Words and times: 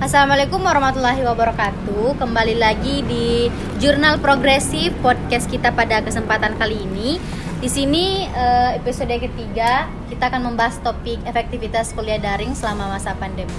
Assalamualaikum 0.00 0.64
warahmatullahi 0.64 1.20
wabarakatuh. 1.28 2.16
Kembali 2.16 2.56
lagi 2.56 3.04
di 3.04 3.52
Jurnal 3.84 4.16
Progresif 4.16 4.96
podcast 5.04 5.44
kita 5.44 5.76
pada 5.76 6.00
kesempatan 6.00 6.56
kali 6.56 6.88
ini. 6.88 7.20
Di 7.60 7.68
sini 7.68 8.24
eh, 8.24 8.80
episode 8.80 9.12
ketiga 9.12 9.92
kita 10.08 10.32
akan 10.32 10.48
membahas 10.48 10.80
topik 10.80 11.20
efektivitas 11.28 11.92
kuliah 11.92 12.16
daring 12.16 12.56
selama 12.56 12.96
masa 12.96 13.12
pandemi. 13.12 13.52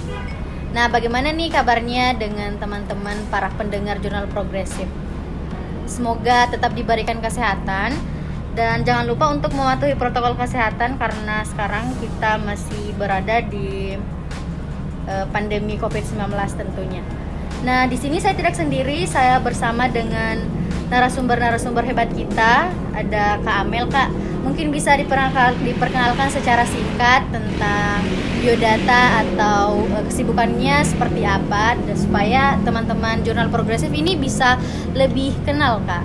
Nah, 0.74 0.90
bagaimana 0.90 1.30
nih 1.30 1.46
kabarnya 1.46 2.18
dengan 2.18 2.58
teman-teman 2.58 3.22
para 3.30 3.46
pendengar 3.54 4.02
Jurnal 4.02 4.26
Progresif? 4.26 4.90
Semoga 5.86 6.50
tetap 6.50 6.74
diberikan 6.74 7.22
kesehatan 7.22 7.94
dan 8.58 8.82
jangan 8.82 9.06
lupa 9.06 9.30
untuk 9.30 9.54
mematuhi 9.54 9.94
protokol 9.94 10.34
kesehatan 10.34 10.98
karena 10.98 11.46
sekarang 11.46 11.94
kita 12.02 12.42
masih 12.42 12.90
berada 12.98 13.38
di 13.46 13.94
uh, 15.08 15.26
pandemi 15.30 15.78
COVID-19 15.78 16.32
tentunya. 16.54 17.02
Nah, 17.62 17.86
di 17.86 17.94
sini 17.94 18.18
saya 18.18 18.34
tidak 18.34 18.58
sendiri, 18.58 19.06
saya 19.06 19.38
bersama 19.38 19.86
dengan 19.86 20.42
narasumber-narasumber 20.90 21.86
hebat 21.86 22.10
kita. 22.10 22.68
Ada 22.92 23.38
Kak 23.40 23.56
Amel, 23.64 23.86
Kak. 23.86 24.10
Mungkin 24.42 24.74
bisa 24.74 24.98
diperkenalkan, 24.98 25.54
diperkenalkan 25.62 26.28
secara 26.28 26.66
singkat 26.66 27.22
tentang 27.30 28.02
biodata 28.42 29.22
atau 29.22 29.86
uh, 29.94 30.02
kesibukannya 30.10 30.82
seperti 30.82 31.22
apa 31.22 31.78
dan 31.78 31.96
supaya 31.96 32.58
teman-teman 32.66 33.22
jurnal 33.22 33.46
progresif 33.46 33.94
ini 33.94 34.18
bisa 34.18 34.58
lebih 34.98 35.30
kenal, 35.46 35.78
Kak. 35.86 36.02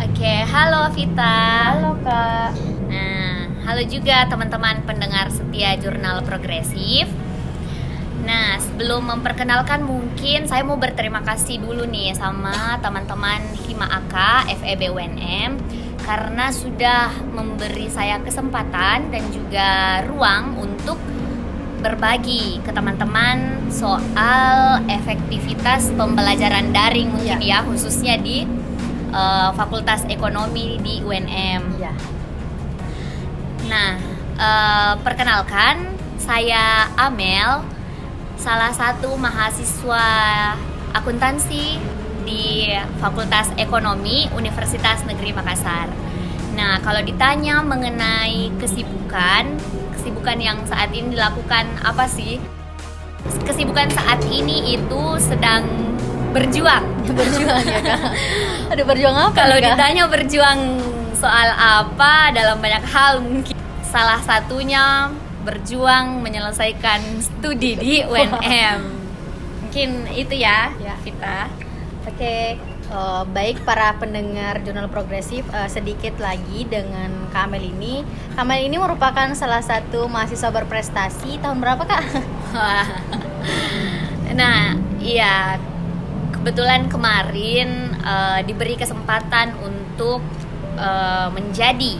Oke, 0.00 0.42
halo 0.50 0.90
Vita. 0.90 1.76
Halo, 1.78 1.94
Kak. 2.02 2.50
Nah, 2.90 3.46
halo 3.68 3.82
juga 3.86 4.26
teman-teman 4.26 4.82
pendengar 4.82 5.30
setia 5.30 5.78
Jurnal 5.78 6.26
Progresif. 6.26 7.06
Nah, 8.24 8.60
sebelum 8.60 9.08
memperkenalkan 9.08 9.84
mungkin 9.84 10.44
saya 10.44 10.60
mau 10.64 10.76
berterima 10.76 11.24
kasih 11.24 11.60
dulu 11.60 11.88
nih 11.88 12.12
sama 12.12 12.76
teman-teman 12.84 13.40
Hima 13.64 13.88
AK 13.88 14.46
FEB 14.60 14.92
UNM 14.92 15.56
karena 16.04 16.48
sudah 16.50 17.12
memberi 17.32 17.88
saya 17.92 18.18
kesempatan 18.20 19.12
dan 19.12 19.24
juga 19.32 20.00
ruang 20.08 20.58
untuk 20.58 20.96
berbagi 21.80 22.60
ke 22.60 22.70
teman-teman 22.76 23.68
soal 23.72 24.84
efektivitas 24.84 25.88
pembelajaran 25.96 26.76
daring 26.76 27.08
mungkin 27.08 27.40
ya, 27.40 27.62
ya 27.62 27.64
khususnya 27.64 28.20
di 28.20 28.44
uh, 29.16 29.50
Fakultas 29.56 30.04
Ekonomi 30.12 30.76
di 30.84 31.00
UNM. 31.00 31.62
Ya. 31.80 31.94
Nah, 33.64 33.90
uh, 34.36 34.92
perkenalkan 35.00 35.96
saya 36.20 36.90
Amel 37.00 37.79
salah 38.40 38.72
satu 38.72 39.20
mahasiswa 39.20 40.08
akuntansi 40.96 41.76
di 42.24 42.72
Fakultas 42.96 43.52
Ekonomi 43.60 44.32
Universitas 44.32 45.04
Negeri 45.04 45.36
Makassar. 45.36 45.92
Nah, 46.56 46.80
kalau 46.80 47.04
ditanya 47.04 47.60
mengenai 47.60 48.48
kesibukan, 48.56 49.60
kesibukan 49.92 50.40
yang 50.40 50.58
saat 50.64 50.88
ini 50.96 51.12
dilakukan 51.12 51.68
apa 51.84 52.08
sih? 52.08 52.40
Kesibukan 53.44 53.92
saat 53.92 54.24
ini 54.32 54.72
itu 54.72 55.02
sedang 55.20 55.68
berjuang. 56.32 56.84
berjuang 57.20 57.64
ya 57.68 57.80
kak. 57.84 58.02
Ada 58.72 58.82
berjuang 58.88 59.16
apa? 59.20 59.36
Kalau 59.36 59.56
ditanya 59.60 60.08
berjuang 60.08 60.60
soal 61.12 61.52
apa 61.52 62.32
dalam 62.32 62.56
banyak 62.64 62.84
hal 62.88 63.20
mungkin 63.20 63.52
salah 63.84 64.22
satunya 64.24 65.12
berjuang 65.50 66.22
menyelesaikan 66.22 67.18
studi 67.18 67.74
di 67.74 67.94
UNM. 68.06 68.80
Mungkin 69.66 70.06
itu 70.14 70.34
ya, 70.38 70.70
Ya. 70.78 70.94
kita. 71.02 71.50
Oke, 72.06 72.54
eh, 72.62 73.22
baik 73.34 73.66
para 73.66 73.98
pendengar 73.98 74.62
jurnal 74.62 74.86
progresif 74.86 75.42
eh, 75.50 75.66
sedikit 75.66 76.22
lagi 76.22 76.62
dengan 76.70 77.26
Kamel 77.34 77.66
ini. 77.66 78.06
Kamel 78.38 78.70
ini 78.70 78.78
merupakan 78.78 79.26
salah 79.34 79.62
satu 79.62 80.06
mahasiswa 80.06 80.54
berprestasi 80.54 81.42
tahun 81.42 81.58
berapa 81.58 81.82
kak? 81.82 82.04
nah, 84.40 84.78
iya 85.02 85.58
kebetulan 86.30 86.86
kemarin 86.86 87.90
eh, 87.98 88.40
diberi 88.46 88.78
kesempatan 88.78 89.58
untuk 89.58 90.22
eh, 90.78 91.28
menjadi 91.34 91.98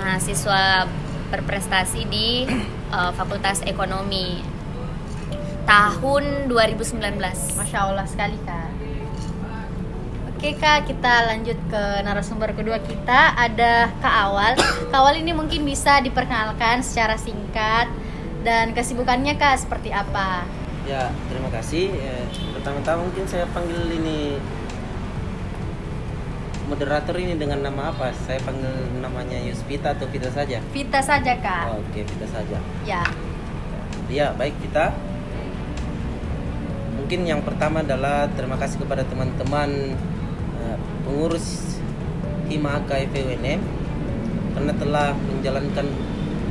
mahasiswa 0.00 0.88
berprestasi 1.30 2.04
di 2.10 2.44
eh, 2.90 3.10
Fakultas 3.14 3.62
Ekonomi 3.64 4.42
tahun 5.64 6.50
2019. 6.50 6.98
Masya 7.56 7.78
Allah 7.78 8.06
sekali 8.10 8.36
kak. 8.42 8.68
Oke 10.40 10.56
kak, 10.56 10.88
kita 10.88 11.28
lanjut 11.28 11.58
ke 11.68 11.82
narasumber 12.00 12.56
kedua 12.56 12.80
kita 12.80 13.36
ada 13.36 13.92
Kak 14.00 14.14
Awal. 14.24 14.56
Kak 14.88 14.98
Awal 15.04 15.20
ini 15.20 15.36
mungkin 15.36 15.68
bisa 15.68 16.00
diperkenalkan 16.00 16.80
secara 16.80 17.20
singkat 17.20 17.92
dan 18.40 18.72
kesibukannya 18.72 19.36
kak 19.36 19.60
seperti 19.60 19.92
apa? 19.92 20.48
Ya, 20.88 21.12
terima 21.28 21.52
kasih. 21.52 21.92
Eh, 21.92 22.24
Pertama-tama 22.56 23.04
mungkin 23.04 23.28
saya 23.28 23.44
panggil 23.52 23.84
ini 24.00 24.40
moderator 26.70 27.18
ini 27.18 27.34
dengan 27.34 27.66
nama 27.66 27.90
apa? 27.90 28.14
Saya 28.14 28.38
panggil 28.46 28.70
namanya 29.02 29.34
Yuspita 29.42 29.98
atau 29.98 30.06
Vita 30.06 30.30
saja? 30.30 30.62
Vita 30.70 31.02
saja 31.02 31.34
kak. 31.42 31.74
Oh, 31.74 31.82
Oke, 31.82 32.06
Vita 32.06 32.26
saja. 32.30 32.58
Ya. 32.86 33.02
Ya, 34.06 34.30
baik 34.38 34.54
Vita. 34.62 34.94
Mungkin 36.94 37.26
yang 37.26 37.42
pertama 37.42 37.82
adalah 37.82 38.30
terima 38.38 38.54
kasih 38.54 38.78
kepada 38.78 39.02
teman-teman 39.02 39.98
eh, 40.62 40.76
pengurus 41.02 41.78
Hima 42.46 42.78
KFUNM 42.86 43.60
karena 44.54 44.72
telah 44.78 45.08
menjalankan 45.18 45.86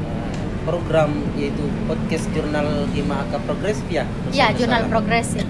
eh, 0.04 0.44
program 0.68 1.16
yaitu 1.40 1.64
podcast 1.88 2.28
jurnal 2.36 2.68
Hima 2.92 3.24
AK 3.24 3.40
Progresif 3.48 3.88
ya. 3.88 4.04
Ya, 4.04 4.52
bersama-sama. 4.52 4.60
jurnal 4.60 4.82
progresif. 4.92 5.46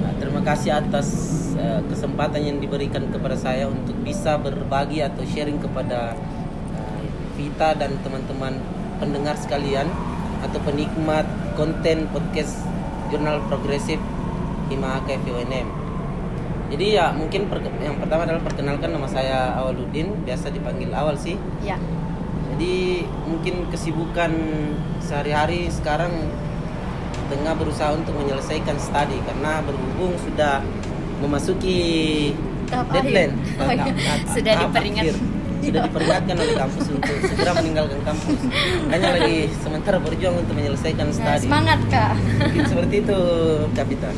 Nah, 0.00 0.12
terima 0.16 0.40
kasih 0.40 0.70
atas 0.80 1.08
eh, 1.56 1.80
kesempatan 1.88 2.40
yang 2.44 2.58
diberikan 2.60 3.08
kepada 3.10 3.36
saya 3.36 3.68
untuk 3.68 3.96
bisa 4.04 4.36
berbagi 4.40 5.02
atau 5.02 5.24
sharing 5.24 5.58
kepada 5.58 6.14
eh, 6.76 7.02
Vita 7.36 7.76
dan 7.76 7.96
teman-teman 8.00 8.56
pendengar 8.96 9.36
sekalian 9.36 9.88
atau 10.44 10.60
penikmat 10.64 11.24
konten 11.56 12.08
podcast 12.12 12.64
jurnal 13.08 13.40
progresif 13.48 14.00
Hima 14.68 15.00
KFUNM. 15.04 15.86
Jadi 16.66 16.98
ya 16.98 17.14
mungkin 17.14 17.46
per- 17.46 17.62
yang 17.62 18.02
pertama 18.02 18.26
adalah 18.26 18.42
perkenalkan 18.42 18.90
nama 18.90 19.06
saya 19.06 19.54
Awaludin, 19.54 20.26
biasa 20.26 20.50
dipanggil 20.50 20.90
Awal 20.90 21.14
sih. 21.14 21.38
Ya. 21.62 21.78
Jadi 22.56 23.06
mungkin 23.28 23.70
kesibukan 23.70 24.32
sehari-hari 24.98 25.70
sekarang 25.70 26.10
tengah 27.26 27.54
berusaha 27.58 27.90
untuk 27.94 28.14
menyelesaikan 28.18 28.78
studi 28.78 29.18
karena 29.26 29.62
berhubung 29.62 30.14
sudah 30.18 30.62
memasuki 31.22 31.78
Tahap 32.66 32.90
deadline 32.90 33.32
akhir. 33.34 33.62
Oh, 33.62 33.70
iya. 33.70 33.94
Sudah 34.26 34.54
diperingat. 34.66 35.04
akhir. 35.06 35.16
sudah 35.56 35.80
diperingatkan 35.88 36.36
oleh 36.36 36.54
kampus 36.54 36.86
untuk 36.94 37.16
segera 37.26 37.50
meninggalkan 37.58 37.98
kampus 38.04 38.38
hanya 38.92 39.08
lagi 39.18 39.50
sementara 39.58 39.98
berjuang 39.98 40.36
untuk 40.38 40.54
menyelesaikan 40.54 41.10
Nah, 41.10 41.16
studi 41.16 41.48
semangat 41.48 41.80
kak. 41.90 42.12
mungkin 42.38 42.64
seperti 42.70 42.94
itu 43.02 43.20
kapitan 43.74 44.14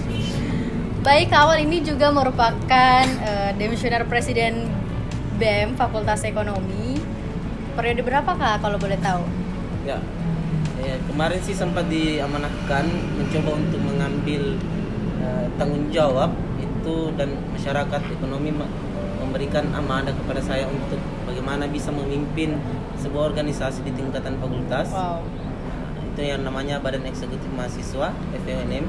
Baik, 0.99 1.31
Awal 1.33 1.65
ini 1.65 1.81
juga 1.81 2.11
merupakan 2.13 3.05
eh, 3.07 3.51
Demisioner 3.57 4.05
Presiden 4.05 4.67
BEM 5.39 5.79
Fakultas 5.79 6.27
Ekonomi. 6.27 6.99
Periode 7.79 8.03
berapa 8.03 8.29
kak 8.29 8.61
kalau 8.61 8.77
boleh 8.77 8.99
tahu? 9.01 9.23
ya 9.87 9.97
eh, 10.85 10.99
kemarin 11.09 11.41
sih 11.41 11.57
sempat 11.57 11.89
diamanahkan 11.89 12.85
mencoba 13.17 13.51
untuk 13.57 13.81
mengambil 13.81 14.59
eh, 15.23 15.47
tanggung 15.57 15.89
jawab 15.89 16.35
itu 16.89 17.13
dan 17.21 17.37
masyarakat 17.53 18.01
ekonomi 18.17 18.49
me- 18.49 18.73
memberikan 19.21 19.69
amanah 19.77 20.17
kepada 20.17 20.41
saya 20.41 20.65
untuk 20.73 20.97
bagaimana 21.29 21.69
bisa 21.69 21.93
memimpin 21.93 22.57
sebuah 22.97 23.29
organisasi 23.29 23.85
di 23.85 23.93
tingkatan 23.93 24.41
fakultas 24.41 24.89
Wow. 24.89 25.21
itu 26.01 26.21
yang 26.25 26.49
namanya 26.49 26.81
Badan 26.81 27.05
Eksekutif 27.05 27.45
Mahasiswa 27.53 28.17
FEUNM 28.41 28.89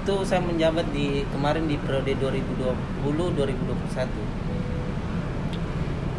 itu 0.00 0.14
saya 0.22 0.38
menjabat 0.46 0.94
di 0.94 1.26
kemarin 1.34 1.66
di 1.66 1.74
periode 1.74 2.14
2020-2021 3.02 4.06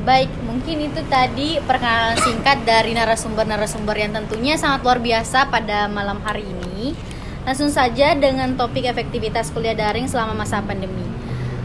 Baik, 0.01 0.33
mungkin 0.49 0.81
itu 0.89 0.97
tadi 1.13 1.61
perkenalan 1.61 2.17
singkat 2.17 2.65
dari 2.65 2.97
narasumber-narasumber 2.97 3.93
yang 3.93 4.09
tentunya 4.09 4.57
sangat 4.57 4.81
luar 4.81 4.97
biasa 4.97 5.53
pada 5.53 5.85
malam 5.85 6.17
hari 6.25 6.41
ini. 6.41 6.97
Langsung 7.45 7.69
saja 7.69 8.17
dengan 8.17 8.57
topik 8.57 8.81
efektivitas 8.89 9.53
kuliah 9.53 9.77
daring 9.77 10.09
selama 10.09 10.41
masa 10.41 10.57
pandemi. 10.65 11.05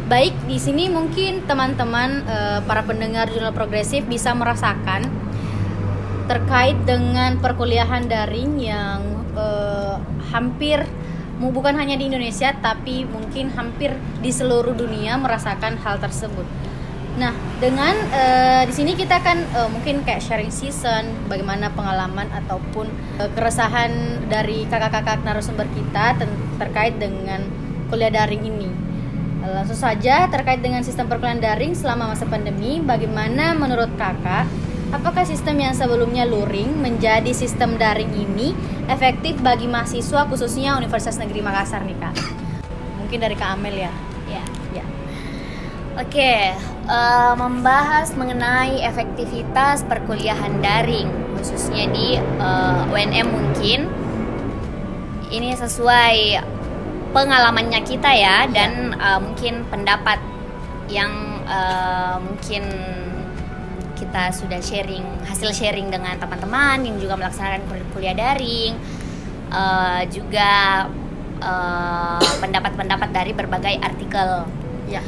Baik, 0.07 0.39
di 0.47 0.63
sini 0.63 0.87
mungkin 0.87 1.51
teman-teman 1.51 2.23
eh, 2.31 2.61
para 2.63 2.87
pendengar 2.87 3.27
jurnal 3.27 3.51
progresif 3.51 4.07
bisa 4.07 4.31
merasakan 4.39 5.03
terkait 6.31 6.79
dengan 6.87 7.43
perkuliahan 7.43 8.07
daring 8.07 8.55
yang 8.63 9.03
eh, 9.35 9.99
hampir 10.31 10.87
bukan 11.43 11.75
hanya 11.75 11.99
di 11.99 12.07
Indonesia 12.07 12.55
tapi 12.55 13.03
mungkin 13.03 13.51
hampir 13.51 13.99
di 14.23 14.31
seluruh 14.31 14.79
dunia 14.79 15.19
merasakan 15.19 15.75
hal 15.83 15.99
tersebut. 15.99 16.47
Nah, 17.19 17.35
dengan 17.59 17.99
eh, 18.15 18.63
di 18.63 18.75
sini 18.79 18.95
kita 18.95 19.19
kan 19.27 19.43
eh, 19.43 19.69
mungkin 19.75 20.07
kayak 20.07 20.23
sharing 20.23 20.55
season, 20.55 21.27
bagaimana 21.27 21.75
pengalaman 21.75 22.31
ataupun 22.31 22.87
eh, 23.19 23.31
keresahan 23.35 24.23
dari 24.31 24.71
kakak-kakak 24.71 25.27
narasumber 25.27 25.67
kita 25.75 26.15
terkait 26.63 26.95
dengan 26.95 27.43
kuliah 27.91 28.15
daring 28.15 28.47
ini. 28.47 28.86
Eh, 29.47 29.53
Langsung 29.55 29.79
saja 29.79 30.27
terkait 30.27 30.59
dengan 30.59 30.83
sistem 30.83 31.07
perkuliahan 31.07 31.39
daring 31.39 31.73
selama 31.79 32.11
masa 32.11 32.27
pandemi, 32.27 32.83
bagaimana 32.83 33.55
menurut 33.55 33.95
kakak? 33.95 34.51
Apakah 34.91 35.27
sistem 35.27 35.59
yang 35.59 35.75
sebelumnya 35.75 36.27
luring 36.27 36.79
menjadi 36.79 37.31
sistem 37.35 37.75
daring 37.75 38.11
ini 38.15 38.55
efektif 38.87 39.35
bagi 39.43 39.67
mahasiswa 39.67 40.31
khususnya 40.31 40.79
Universitas 40.79 41.19
Negeri 41.19 41.43
Makassar 41.43 41.83
nih 41.83 41.99
kak? 41.99 42.15
Mungkin 43.03 43.19
dari 43.19 43.35
kak 43.35 43.59
Amel 43.59 43.87
ya. 43.87 43.93
Ya. 44.31 44.45
Ya. 44.75 44.85
Oke, 45.99 46.55
eh, 46.91 47.33
membahas 47.39 48.15
mengenai 48.19 48.83
efektivitas 48.83 49.87
perkuliahan 49.87 50.59
daring, 50.63 51.11
khususnya 51.39 51.87
di 51.91 52.19
eh, 52.19 52.83
UNM 52.91 53.27
mungkin. 53.31 53.81
Ini 55.27 55.59
sesuai 55.59 56.39
pengalamannya 57.17 57.81
kita 57.81 58.13
ya, 58.13 58.45
dan 58.53 58.93
eh, 58.93 59.21
mungkin 59.25 59.65
pendapat 59.73 60.21
yang 60.93 61.41
eh, 61.49 62.17
mungkin 62.21 62.63
kita 63.97 64.29
sudah 64.37 64.61
sharing 64.61 65.25
hasil 65.25 65.57
sharing 65.57 65.89
dengan 65.89 66.21
teman-teman 66.21 66.85
yang 66.85 67.01
juga 67.01 67.17
melaksanakan 67.17 67.65
kul- 67.73 67.89
kuliah 67.97 68.13
daring, 68.13 68.77
eh, 69.49 70.03
juga 70.13 70.85
pendapat-pendapat 72.41 73.13
dari 73.13 73.37
berbagai 73.37 73.77
artikel. 73.85 74.49
Ya. 74.89 75.05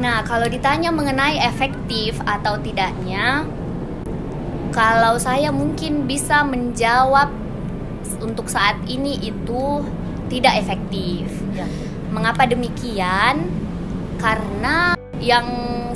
Nah, 0.00 0.24
kalau 0.24 0.48
ditanya 0.48 0.88
mengenai 0.88 1.36
efektif 1.44 2.16
atau 2.24 2.56
tidaknya, 2.56 3.44
kalau 4.72 5.20
saya 5.20 5.52
mungkin 5.52 6.08
bisa 6.08 6.40
menjawab 6.40 7.28
untuk 8.24 8.48
saat 8.48 8.80
ini 8.88 9.20
itu 9.20 9.84
tidak 10.28 10.60
efektif. 10.60 11.26
Ya. 11.56 11.66
Mengapa 12.12 12.44
demikian? 12.46 13.48
Karena 14.20 14.94
yang 15.18 15.46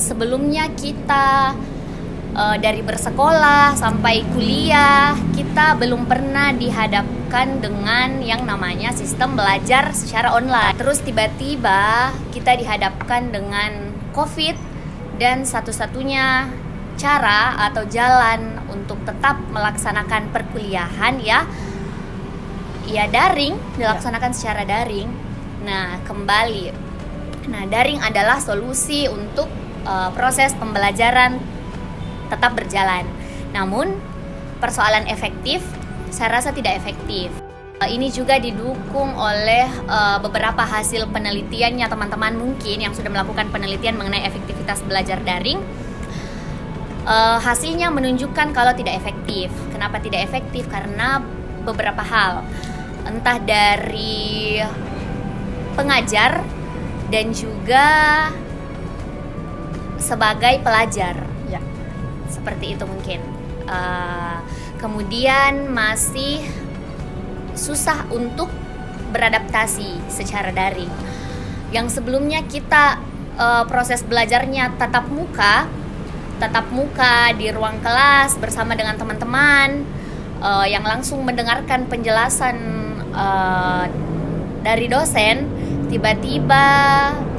sebelumnya 0.02 0.66
kita 0.74 1.54
eh, 2.34 2.56
dari 2.58 2.82
bersekolah 2.82 3.78
sampai 3.78 4.26
kuliah, 4.34 5.14
kita 5.36 5.78
belum 5.78 6.10
pernah 6.10 6.50
dihadapkan 6.50 7.62
dengan 7.62 8.18
yang 8.24 8.42
namanya 8.42 8.90
sistem 8.90 9.38
belajar 9.38 9.94
secara 9.94 10.34
online. 10.34 10.74
Terus 10.74 11.00
tiba-tiba 11.04 12.10
kita 12.34 12.58
dihadapkan 12.58 13.30
dengan 13.30 13.94
COVID 14.12 14.56
dan 15.16 15.46
satu-satunya 15.46 16.50
cara 17.00 17.56
atau 17.70 17.88
jalan 17.88 18.60
untuk 18.68 19.00
tetap 19.08 19.40
melaksanakan 19.48 20.28
perkuliahan 20.28 21.16
ya 21.24 21.48
ya 22.88 23.06
daring 23.06 23.54
dilaksanakan 23.78 24.32
secara 24.34 24.66
daring. 24.66 25.08
Nah, 25.62 26.02
kembali. 26.02 26.74
Nah, 27.50 27.62
daring 27.70 28.02
adalah 28.02 28.38
solusi 28.42 29.06
untuk 29.06 29.46
eh, 29.86 30.10
proses 30.14 30.54
pembelajaran 30.58 31.38
tetap 32.30 32.56
berjalan. 32.56 33.06
Namun, 33.52 33.92
persoalan 34.62 35.06
efektif 35.10 35.60
saya 36.12 36.38
rasa 36.38 36.52
tidak 36.52 36.76
efektif. 36.76 37.32
Eh, 37.80 37.88
Ini 37.98 38.12
juga 38.14 38.38
didukung 38.38 39.16
oleh 39.16 39.66
eh, 39.66 40.18
beberapa 40.20 40.62
hasil 40.62 41.08
penelitiannya 41.10 41.88
teman-teman 41.88 42.36
mungkin 42.36 42.78
yang 42.78 42.94
sudah 42.94 43.10
melakukan 43.10 43.48
penelitian 43.50 43.98
mengenai 43.98 44.22
efektivitas 44.28 44.84
belajar 44.86 45.18
daring. 45.24 45.58
Eh, 47.02 47.38
hasilnya 47.42 47.90
menunjukkan 47.90 48.54
kalau 48.54 48.70
tidak 48.76 48.94
efektif. 48.94 49.50
Kenapa 49.74 49.98
tidak 49.98 50.22
efektif? 50.22 50.70
Karena 50.70 51.18
beberapa 51.62 52.02
hal, 52.02 52.42
entah 53.06 53.38
dari 53.42 54.62
pengajar 55.74 56.44
dan 57.12 57.32
juga 57.32 57.86
sebagai 60.00 60.58
pelajar 60.64 61.14
Ya. 61.46 61.60
seperti 62.26 62.74
itu 62.74 62.84
mungkin. 62.88 63.20
Eh, 63.68 64.38
kemudian 64.80 65.70
masih 65.70 66.42
susah 67.54 68.08
untuk 68.10 68.48
beradaptasi 69.12 70.08
secara 70.08 70.50
daring. 70.50 70.90
Yang 71.70 72.00
sebelumnya 72.00 72.42
kita 72.48 72.98
eh, 73.38 73.64
proses 73.68 74.02
belajarnya 74.04 74.76
tatap 74.80 75.08
muka, 75.12 75.68
tatap 76.40 76.66
muka 76.74 77.30
di 77.36 77.52
ruang 77.52 77.78
kelas 77.84 78.40
bersama 78.40 78.74
dengan 78.74 78.96
teman-teman 78.98 79.84
eh, 80.42 80.66
yang 80.72 80.82
langsung 80.82 81.22
mendengarkan 81.22 81.86
penjelasan 81.86 82.81
eh, 83.12 83.84
dari 84.62 84.86
dosen, 84.88 85.46
tiba-tiba 85.88 86.66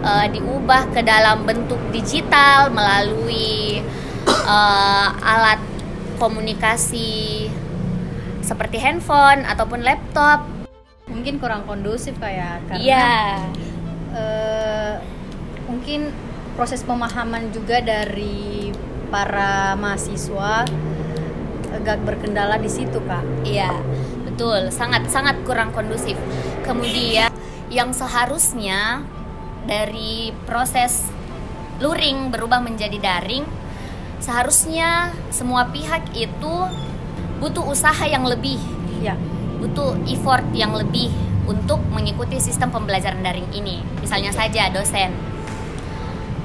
eh, 0.02 0.28
diubah 0.32 0.94
ke 0.94 1.02
dalam 1.02 1.44
bentuk 1.44 1.80
digital 1.92 2.70
melalui 2.70 3.82
eh, 4.26 5.08
alat 5.22 5.60
komunikasi 6.18 7.50
seperti 8.44 8.78
handphone 8.80 9.44
ataupun 9.48 9.82
laptop. 9.82 10.46
Mungkin 11.08 11.40
kurang 11.40 11.68
kondusif 11.68 12.16
kayak 12.20 12.64
karena 12.70 12.84
Iya. 12.84 13.12
eh, 14.14 14.94
mungkin 15.68 16.12
proses 16.54 16.86
pemahaman 16.86 17.50
juga 17.50 17.82
dari 17.82 18.70
para 19.10 19.74
mahasiswa 19.74 20.66
agak 21.74 21.98
berkendala 22.06 22.62
di 22.62 22.70
situ 22.70 23.02
kak. 23.10 23.26
Iya, 23.42 23.74
betul. 24.34 24.74
Sangat 24.74 25.06
sangat 25.14 25.38
kurang 25.46 25.70
kondusif. 25.70 26.18
Kemudian 26.66 27.30
yang 27.70 27.94
seharusnya 27.94 29.06
dari 29.70 30.34
proses 30.50 31.06
luring 31.78 32.34
berubah 32.34 32.60
menjadi 32.66 32.98
daring, 32.98 33.46
seharusnya 34.18 35.14
semua 35.30 35.70
pihak 35.70 36.10
itu 36.18 36.56
butuh 37.38 37.64
usaha 37.70 38.04
yang 38.10 38.26
lebih, 38.26 38.58
Ya, 39.04 39.20
butuh 39.60 40.00
effort 40.08 40.48
yang 40.56 40.72
lebih 40.72 41.12
untuk 41.44 41.84
mengikuti 41.92 42.40
sistem 42.40 42.72
pembelajaran 42.72 43.20
daring 43.20 43.52
ini. 43.52 43.84
Misalnya 44.00 44.32
saja 44.32 44.72
dosen. 44.72 45.12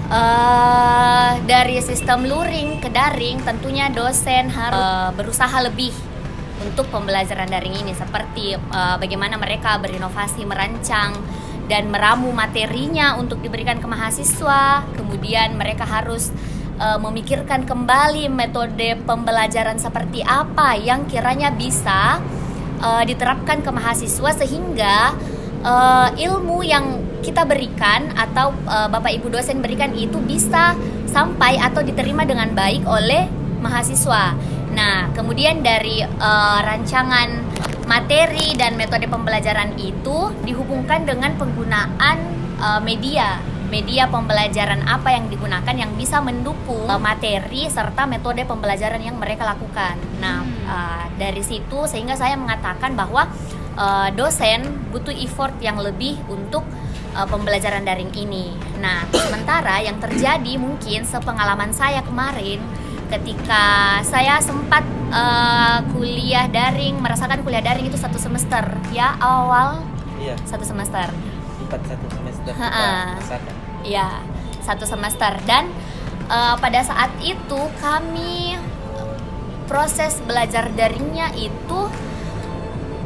Eh, 0.08 1.32
dari 1.46 1.78
sistem 1.78 2.26
luring 2.26 2.82
ke 2.82 2.90
daring, 2.90 3.38
tentunya 3.46 3.92
dosen 3.94 4.50
harus 4.50 4.80
eh, 4.80 5.10
berusaha 5.14 5.58
lebih 5.70 5.94
untuk 6.64 6.90
pembelajaran 6.90 7.46
daring 7.46 7.76
ini, 7.82 7.92
seperti 7.94 8.54
eh, 8.56 8.96
bagaimana 8.98 9.38
mereka 9.38 9.78
berinovasi, 9.78 10.42
merancang 10.46 11.14
dan 11.68 11.92
meramu 11.92 12.32
materinya 12.32 13.20
untuk 13.20 13.44
diberikan 13.44 13.78
ke 13.78 13.86
mahasiswa. 13.86 14.82
Kemudian 14.96 15.54
mereka 15.54 15.84
harus 15.84 16.32
eh, 16.80 16.98
memikirkan 16.98 17.68
kembali 17.68 18.32
metode 18.32 18.98
pembelajaran 19.04 19.76
seperti 19.76 20.24
apa 20.24 20.74
yang 20.74 21.04
kiranya 21.06 21.52
bisa 21.52 22.18
eh, 22.80 23.04
diterapkan 23.04 23.60
ke 23.60 23.70
mahasiswa 23.70 24.30
sehingga 24.32 25.12
eh, 25.62 26.08
ilmu 26.24 26.64
yang 26.64 26.98
kita 27.20 27.44
berikan 27.44 28.08
atau 28.16 28.54
eh, 28.66 28.88
Bapak 28.88 29.12
Ibu 29.12 29.28
dosen 29.28 29.60
berikan 29.60 29.92
itu 29.92 30.18
bisa 30.22 30.72
sampai 31.08 31.58
atau 31.58 31.82
diterima 31.82 32.24
dengan 32.24 32.52
baik 32.54 32.86
oleh 32.86 33.26
mahasiswa. 33.58 34.38
Nah, 34.78 35.10
kemudian 35.10 35.58
dari 35.66 36.06
eh, 36.06 36.58
rancangan 36.62 37.28
materi 37.90 38.54
dan 38.54 38.78
metode 38.78 39.10
pembelajaran 39.10 39.74
itu 39.74 40.30
dihubungkan 40.46 41.02
dengan 41.02 41.34
penggunaan 41.34 42.16
eh, 42.62 42.80
media 42.86 43.42
media 43.68 44.08
pembelajaran 44.08 44.80
apa 44.88 45.12
yang 45.12 45.28
digunakan 45.28 45.74
yang 45.76 45.92
bisa 45.98 46.22
mendukung 46.22 46.86
eh, 46.86 47.00
materi 47.02 47.66
serta 47.66 48.06
metode 48.06 48.46
pembelajaran 48.46 49.02
yang 49.02 49.18
mereka 49.18 49.42
lakukan. 49.42 49.98
Nah, 50.22 50.46
eh, 50.46 51.04
dari 51.18 51.42
situ 51.42 51.90
sehingga 51.90 52.14
saya 52.14 52.38
mengatakan 52.38 52.94
bahwa 52.94 53.26
eh, 53.74 54.08
dosen 54.14 54.62
butuh 54.94 55.12
effort 55.18 55.58
yang 55.58 55.82
lebih 55.82 56.22
untuk 56.30 56.62
eh, 57.18 57.26
pembelajaran 57.26 57.82
daring 57.82 58.14
ini. 58.14 58.54
Nah, 58.78 59.10
sementara 59.10 59.82
yang 59.82 59.98
terjadi 59.98 60.54
mungkin 60.54 61.02
sepengalaman 61.02 61.74
saya 61.74 61.98
kemarin 62.06 62.62
ketika 63.08 63.64
saya 64.02 64.36
sempat 64.38 64.84
eh, 65.08 65.78
kuliah 65.90 66.46
daring, 66.46 66.96
merasakan 66.98 67.40
kuliah 67.40 67.60
daring 67.60 67.84
itu 67.84 67.96
satu 67.96 68.16
semester 68.16 68.62
ya 68.90 69.16
awal 69.18 69.80
Iya, 70.18 70.34
satu 70.44 70.62
semester. 70.62 71.06
empat 71.62 71.80
satu 71.84 72.06
semester 72.10 72.52
Ha-ha. 72.56 73.16
rasakan. 73.20 73.54
Ya, 73.84 74.08
satu 74.60 74.84
semester 74.84 75.32
dan 75.44 75.68
eh, 76.26 76.54
pada 76.56 76.80
saat 76.82 77.12
itu 77.20 77.60
kami 77.78 78.56
proses 79.64 80.16
belajar 80.24 80.72
daringnya 80.72 81.28
itu 81.34 81.80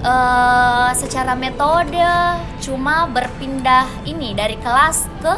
eh, 0.00 0.90
secara 0.94 1.34
metode 1.34 2.02
cuma 2.60 3.06
berpindah 3.06 3.86
ini 4.04 4.32
dari 4.32 4.54
kelas 4.56 5.06
ke 5.20 5.34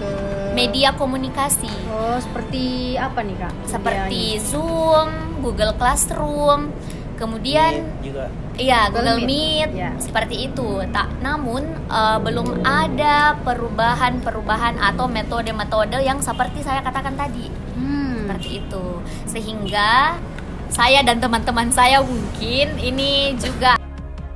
Ke 0.00 0.10
media 0.52 0.92
komunikasi 0.92 1.70
Oh, 1.88 2.18
seperti 2.18 2.94
apa 2.96 3.20
nih, 3.22 3.36
Kak? 3.36 3.52
seperti 3.64 4.22
Zoom, 4.40 5.08
Google 5.40 5.74
Classroom, 5.74 6.70
kemudian 7.16 7.84
Meet 7.84 8.02
juga 8.02 8.24
Iya, 8.54 8.92
Google 8.92 9.16
Google 9.16 9.20
Meet. 9.24 9.30
Meet, 9.30 9.70
Ya. 9.72 9.90
seperti 9.96 10.36
itu. 10.44 10.84
Tak, 10.90 11.08
namun 11.20 11.64
eh, 11.88 12.18
belum 12.20 12.60
ada 12.60 13.32
perubahan-perubahan 13.40 14.76
atau 14.76 15.08
metode-metode 15.08 15.96
yang 15.98 16.20
seperti 16.20 16.60
saya 16.60 16.80
katakan 16.80 17.16
tadi, 17.16 17.48
Hmm. 17.72 18.28
seperti 18.28 18.60
itu. 18.60 18.84
Sehingga 19.24 20.20
saya 20.68 21.00
dan 21.00 21.18
teman-teman 21.18 21.72
saya 21.72 22.04
mungkin 22.04 22.76
ini 22.76 23.32
juga 23.34 23.80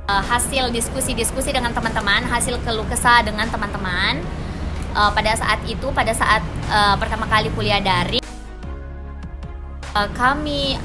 eh, 0.05 0.23
hasil 0.23 0.69
diskusi-diskusi 0.69 1.49
dengan 1.49 1.69
teman-teman, 1.69 2.25
hasil 2.25 2.57
keluh 2.61 2.85
kesah 2.85 3.21
dengan 3.21 3.45
teman-teman 3.45 4.21
eh, 4.95 5.11
pada 5.11 5.31
saat 5.35 5.59
itu, 5.67 5.87
pada 5.91 6.15
saat 6.15 6.41
eh, 6.71 6.95
pertama 6.95 7.27
kali 7.27 7.51
kuliah 7.51 7.83
daring, 7.83 8.23
eh, 9.95 10.09
kami 10.15 10.79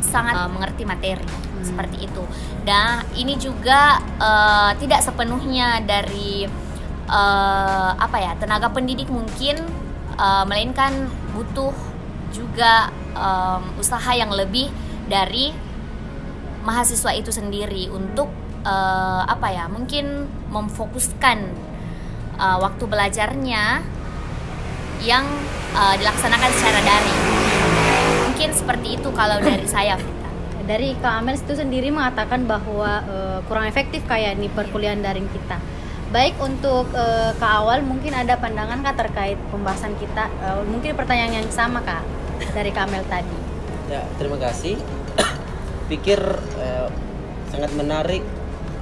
sangat 0.00 0.34
eh, 0.40 0.48
mengerti 0.48 0.82
materi 0.88 1.50
Hmm. 1.60 1.68
seperti 1.68 2.08
itu. 2.08 2.24
Dan 2.64 3.04
ini 3.14 3.36
juga 3.36 4.00
eh, 4.16 4.70
tidak 4.80 5.04
sepenuhnya 5.04 5.84
dari 5.84 6.48
eh, 7.10 7.90
apa 7.94 8.16
ya 8.16 8.32
tenaga 8.40 8.72
pendidik 8.72 9.12
mungkin, 9.12 9.60
eh, 10.16 10.44
melainkan 10.48 11.12
butuh 11.36 11.72
juga 12.30 12.94
em, 13.10 13.62
usaha 13.74 14.14
yang 14.14 14.30
lebih 14.30 14.70
dari 15.10 15.50
mahasiswa 16.62 17.10
itu 17.18 17.34
sendiri 17.34 17.90
untuk 17.90 18.30
eh, 18.62 19.22
apa 19.26 19.50
ya 19.50 19.66
mungkin 19.66 20.30
memfokuskan 20.54 21.38
eh, 22.40 22.58
waktu 22.58 22.84
belajarnya 22.88 23.64
yang 25.04 25.24
eh, 25.76 25.94
dilaksanakan 26.00 26.50
secara 26.56 26.80
daring. 26.80 27.20
Mungkin 28.32 28.50
seperti 28.56 28.88
itu 28.96 29.08
kalau 29.12 29.36
dari 29.48 29.68
saya. 29.68 30.00
Dari 30.60 30.94
Kak 31.02 31.24
Amel 31.24 31.34
itu 31.34 31.50
sendiri 31.56 31.90
mengatakan 31.90 32.48
bahwa 32.48 33.04
eh, 33.04 33.38
kurang 33.44 33.68
efektif 33.68 34.00
kayak 34.08 34.40
nih 34.40 34.48
perkuliahan 34.52 35.04
daring 35.04 35.28
kita. 35.28 35.60
Baik 36.10 36.38
untuk 36.42 36.90
eh, 36.94 37.32
Kak 37.36 37.52
Awal 37.64 37.82
mungkin 37.82 38.14
ada 38.14 38.38
pandangan 38.38 38.80
Kak 38.82 38.96
terkait 38.98 39.38
pembahasan 39.50 39.94
kita. 39.98 40.30
Eh, 40.30 40.62
mungkin 40.66 40.94
pertanyaan 40.94 41.42
yang 41.42 41.48
sama 41.50 41.82
Kak 41.82 42.02
dari 42.54 42.70
Kak 42.70 42.88
Amel 42.88 43.04
tadi. 43.10 43.38
Ya, 43.90 44.06
terima 44.22 44.38
kasih. 44.38 44.78
Pikir 45.90 46.20
eh, 46.62 46.88
sangat 47.50 47.74
menarik 47.74 48.22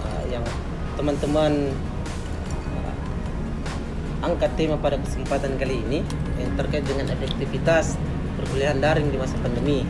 eh, 0.04 0.24
yang 0.28 0.44
teman-teman 1.00 1.72
angkat 4.18 4.50
tema 4.58 4.74
pada 4.78 4.98
kesempatan 4.98 5.54
kali 5.58 5.78
ini 5.86 6.02
yang 6.38 6.50
terkait 6.58 6.82
dengan 6.82 7.06
efektivitas 7.14 7.94
perkuliahan 8.38 8.78
daring 8.82 9.10
di 9.10 9.18
masa 9.18 9.34
pandemi. 9.42 9.86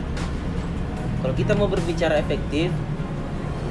Kalau 1.19 1.33
kita 1.35 1.51
mau 1.57 1.67
berbicara 1.67 2.17
efektif, 2.21 2.71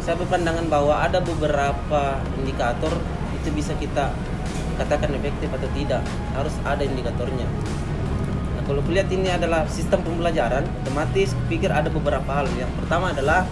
saya 0.04 0.18
berpandangan 0.20 0.66
bahwa 0.68 1.00
ada 1.00 1.20
beberapa 1.20 2.20
indikator 2.40 2.92
itu 3.38 3.48
bisa 3.54 3.72
kita 3.78 4.12
katakan 4.78 5.10
efektif 5.16 5.50
atau 5.50 5.68
tidak. 5.74 6.02
Harus 6.36 6.54
ada 6.62 6.82
indikatornya. 6.86 7.46
Nah, 8.54 8.62
kalau 8.66 8.84
kulihat 8.84 9.10
ini 9.10 9.32
adalah 9.32 9.66
sistem 9.66 10.04
pembelajaran, 10.06 10.66
otomatis 10.84 11.34
pikir 11.50 11.72
ada 11.72 11.90
beberapa 11.90 12.28
hal. 12.30 12.46
Yang 12.54 12.72
pertama 12.78 13.10
adalah 13.10 13.48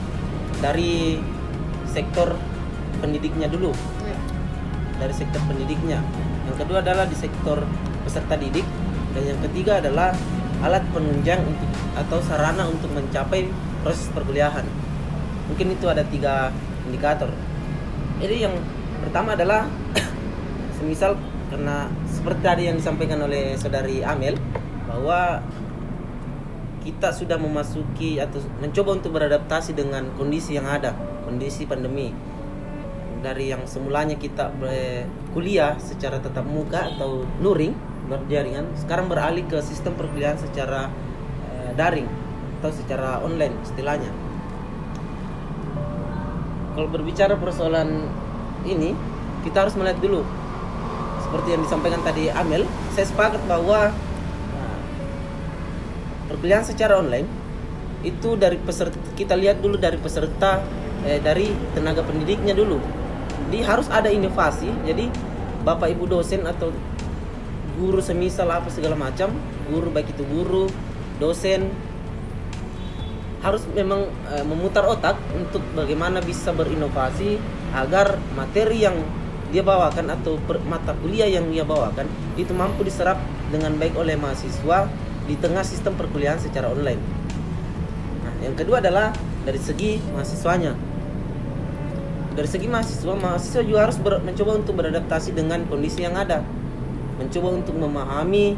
dari 0.61 1.19
sektor 1.91 2.37
pendidiknya 3.01 3.49
dulu, 3.49 3.73
dari 5.01 5.15
sektor 5.17 5.41
pendidiknya. 5.49 6.01
Yang 6.47 6.57
kedua 6.65 6.79
adalah 6.83 7.05
di 7.07 7.17
sektor 7.19 7.59
peserta 8.07 8.39
didik, 8.39 8.65
dan 9.15 9.23
yang 9.27 9.41
ketiga 9.51 9.83
adalah 9.83 10.15
alat 10.63 10.83
penunjang 10.95 11.43
untuk 11.43 11.69
atau 11.97 12.19
sarana 12.25 12.65
untuk 12.69 12.89
mencapai 12.95 13.51
proses 13.83 14.09
perkuliahan. 14.13 14.65
Mungkin 15.53 15.75
itu 15.75 15.87
ada 15.87 16.03
tiga 16.07 16.51
indikator. 16.89 17.29
Jadi 18.23 18.47
yang 18.49 18.55
pertama 19.03 19.37
adalah 19.37 19.69
semisal 20.81 21.19
karena 21.53 21.87
seperti 22.09 22.41
tadi 22.43 22.63
yang 22.67 22.77
disampaikan 22.81 23.23
oleh 23.23 23.55
saudari 23.55 24.03
Amel 24.03 24.35
bahwa 24.89 25.43
kita 26.87 27.11
sudah 27.11 27.35
memasuki 27.35 28.23
atau 28.23 28.39
mencoba 28.63 28.95
untuk 28.95 29.19
beradaptasi 29.19 29.75
dengan 29.75 30.07
kondisi 30.15 30.55
yang 30.55 30.71
ada, 30.71 30.95
kondisi 31.27 31.67
pandemi. 31.67 32.15
Dari 33.21 33.51
yang 33.51 33.65
semulanya 33.67 34.15
kita 34.15 34.53
kuliah 35.33 35.75
secara 35.83 36.21
tatap 36.23 36.47
muka 36.47 36.93
atau 36.95 37.25
luring 37.43 37.75
berjaringan, 38.07 38.71
sekarang 38.79 39.11
beralih 39.11 39.43
ke 39.51 39.59
sistem 39.65 39.99
perkuliahan 39.99 40.39
secara 40.39 40.93
eh, 41.51 41.71
daring 41.75 42.07
atau 42.63 42.71
secara 42.71 43.19
online 43.25 43.57
istilahnya. 43.67 44.13
Kalau 46.77 46.89
berbicara 46.93 47.35
persoalan 47.41 48.07
ini, 48.69 48.93
kita 49.43 49.65
harus 49.65 49.75
melihat 49.75 49.99
dulu 49.99 50.23
seperti 51.27 51.59
yang 51.59 51.63
disampaikan 51.67 52.01
tadi 52.07 52.31
Amel, 52.31 52.63
saya 52.95 53.07
sepakat 53.11 53.43
bahwa 53.51 53.91
nah, 54.55 54.79
perkuliahan 56.31 56.63
secara 56.63 57.03
online 57.03 57.27
itu 58.07 58.39
dari 58.39 58.55
peserta 58.63 58.95
kita 59.19 59.35
lihat 59.35 59.59
dulu 59.59 59.75
dari 59.75 59.99
peserta 59.99 60.63
eh, 61.03 61.19
dari 61.19 61.51
tenaga 61.75 62.07
pendidiknya 62.07 62.55
dulu. 62.55 62.79
Jadi 63.47 63.59
harus 63.63 63.87
ada 63.89 64.11
inovasi. 64.11 64.69
Jadi 64.87 65.11
Bapak 65.63 65.91
Ibu 65.91 66.07
dosen 66.07 66.47
atau 66.47 66.71
guru 67.77 68.01
semisal 68.01 68.49
apa 68.49 68.73
segala 68.73 68.97
macam, 68.97 69.31
guru 69.69 69.93
baik 69.93 70.17
itu 70.17 70.25
guru, 70.25 70.67
dosen 71.21 71.69
harus 73.45 73.63
memang 73.77 74.09
eh, 74.33 74.43
memutar 74.43 74.83
otak 74.89 75.15
untuk 75.37 75.63
bagaimana 75.77 76.19
bisa 76.19 76.51
berinovasi 76.51 77.39
agar 77.77 78.19
materi 78.35 78.83
yang 78.83 78.97
dia 79.55 79.63
bawakan 79.63 80.11
atau 80.11 80.41
per- 80.43 80.65
mata 80.67 80.97
kuliah 80.99 81.31
yang 81.31 81.47
dia 81.55 81.63
bawakan 81.63 82.11
itu 82.35 82.51
mampu 82.51 82.83
diserap 82.83 83.21
dengan 83.55 83.79
baik 83.79 83.95
oleh 83.95 84.19
mahasiswa 84.19 84.91
di 85.31 85.39
tengah 85.39 85.63
sistem 85.63 85.95
perkuliahan 85.95 86.43
secara 86.43 86.71
online. 86.71 86.99
Nah, 88.27 88.35
yang 88.43 88.59
kedua 88.59 88.83
adalah 88.83 89.15
dari 89.47 89.61
segi 89.63 90.03
mahasiswanya. 90.11 90.75
Dari 92.37 92.49
segi 92.53 92.69
mahasiswa, 92.69 93.17
mahasiswa 93.17 93.65
juga 93.65 93.89
harus 93.89 93.97
ber- 93.97 94.21
mencoba 94.21 94.61
untuk 94.61 94.77
beradaptasi 94.77 95.33
dengan 95.33 95.65
kondisi 95.73 96.05
yang 96.05 96.21
ada, 96.21 96.45
mencoba 97.17 97.49
untuk 97.57 97.81
memahami 97.81 98.53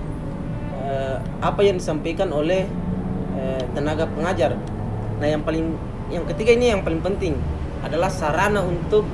eh, 0.83 1.17
apa 1.39 1.63
yang 1.63 1.79
disampaikan 1.79 2.35
oleh 2.35 2.67
eh, 3.39 3.63
tenaga 3.79 4.11
pengajar. 4.11 4.59
Nah, 5.23 5.27
yang 5.31 5.47
paling 5.47 5.79
yang 6.11 6.27
ketiga 6.27 6.59
ini 6.59 6.75
yang 6.75 6.83
paling 6.83 6.99
penting 6.99 7.39
adalah 7.87 8.11
sarana 8.11 8.67
untuk 8.67 9.07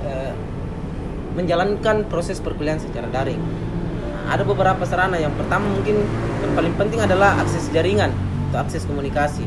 eh, 0.00 0.32
menjalankan 1.36 2.08
proses 2.08 2.40
perkuliahan 2.40 2.80
secara 2.80 3.12
daring. 3.12 3.36
Nah, 3.36 4.32
ada 4.32 4.48
beberapa 4.48 4.80
sarana. 4.88 5.20
Yang 5.20 5.44
pertama 5.44 5.68
mungkin 5.68 6.00
yang 6.40 6.52
paling 6.56 6.72
penting 6.80 7.04
adalah 7.04 7.36
akses 7.44 7.68
jaringan 7.68 8.16
atau 8.48 8.64
akses 8.64 8.88
komunikasi. 8.88 9.44